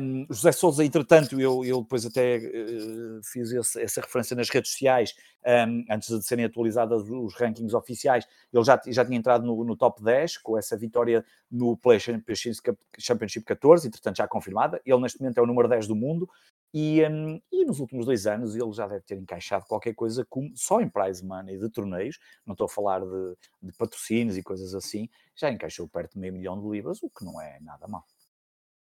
Um, 0.00 0.26
José 0.28 0.52
Souza, 0.52 0.84
entretanto, 0.84 1.40
eu, 1.40 1.64
eu 1.64 1.82
depois 1.82 2.04
até 2.04 2.36
uh, 2.36 3.20
fiz 3.22 3.52
esse, 3.52 3.80
essa 3.80 4.00
referência 4.00 4.36
nas 4.36 4.48
redes 4.50 4.72
sociais, 4.72 5.14
um, 5.46 5.84
antes 5.90 6.08
de 6.08 6.24
serem 6.26 6.44
atualizados 6.44 7.08
os 7.08 7.34
rankings 7.34 7.74
oficiais. 7.74 8.26
Ele 8.52 8.64
já, 8.64 8.80
já 8.88 9.04
tinha 9.04 9.18
entrado 9.18 9.46
no, 9.46 9.64
no 9.64 9.76
top 9.76 10.02
10 10.02 10.38
com 10.38 10.58
essa 10.58 10.76
vitória 10.76 11.24
no 11.50 11.76
Play 11.76 12.00
Championship 12.00 13.44
14, 13.46 13.86
entretanto 13.86 14.16
já 14.16 14.26
confirmada. 14.26 14.80
Ele 14.84 15.00
neste 15.00 15.20
momento 15.20 15.38
é 15.38 15.42
o 15.42 15.46
número 15.46 15.68
10 15.68 15.86
do 15.86 15.94
mundo. 15.94 16.28
E, 16.72 17.02
um, 17.06 17.40
e, 17.50 17.64
nos 17.64 17.80
últimos 17.80 18.04
dois 18.04 18.26
anos 18.26 18.54
ele 18.54 18.72
já 18.72 18.86
deve 18.86 19.02
ter 19.02 19.16
encaixado 19.16 19.64
qualquer 19.66 19.94
coisa 19.94 20.24
com, 20.28 20.52
só 20.54 20.80
em 20.80 20.88
prize 20.88 21.24
money 21.24 21.58
de 21.58 21.70
torneios, 21.70 22.18
não 22.44 22.52
estou 22.52 22.66
a 22.66 22.68
falar 22.68 23.00
de, 23.00 23.36
de, 23.62 23.72
patrocínios 23.76 24.36
e 24.36 24.42
coisas 24.42 24.74
assim, 24.74 25.08
já 25.34 25.50
encaixou 25.50 25.88
perto 25.88 26.14
de 26.14 26.20
meio 26.20 26.32
milhão 26.32 26.60
de 26.60 26.68
libras, 26.68 27.02
o 27.02 27.08
que 27.08 27.24
não 27.24 27.40
é 27.40 27.58
nada 27.60 27.88
mal. 27.88 28.04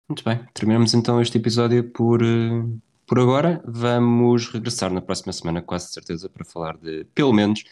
Muito 0.07 0.23
bem, 0.23 0.45
terminamos 0.53 0.93
então 0.93 1.21
este 1.21 1.37
episódio 1.37 1.91
por, 1.91 2.21
eh, 2.21 2.63
por 3.05 3.19
agora. 3.19 3.61
Vamos 3.65 4.47
regressar 4.49 4.93
na 4.93 5.01
próxima 5.01 5.33
semana, 5.33 5.61
quase 5.61 5.91
certeza, 5.91 6.29
para 6.29 6.45
falar 6.45 6.77
de, 6.77 7.05
pelo 7.05 7.33
menos, 7.33 7.63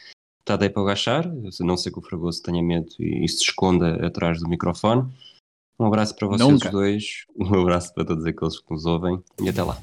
Tadei 0.45 0.69
para 0.69 0.91
a 0.91 1.63
não 1.63 1.77
ser 1.77 1.91
que 1.91 1.99
o 1.99 2.01
Fragoso 2.01 2.43
tenha 2.43 2.61
medo 2.61 2.89
e, 2.99 3.23
e 3.23 3.29
se 3.29 3.43
esconda 3.43 4.05
atrás 4.05 4.39
do 4.41 4.49
microfone. 4.49 5.09
Um 5.79 5.85
abraço 5.87 6.15
para 6.15 6.27
vocês 6.27 6.49
Nunca. 6.49 6.69
dois, 6.69 7.25
um 7.35 7.61
abraço 7.61 7.93
para 7.93 8.05
todos 8.05 8.25
aqueles 8.25 8.59
que 8.59 8.71
nos 8.71 8.85
ouvem 8.85 9.21
e 9.41 9.49
até 9.49 9.63
lá. 9.63 9.77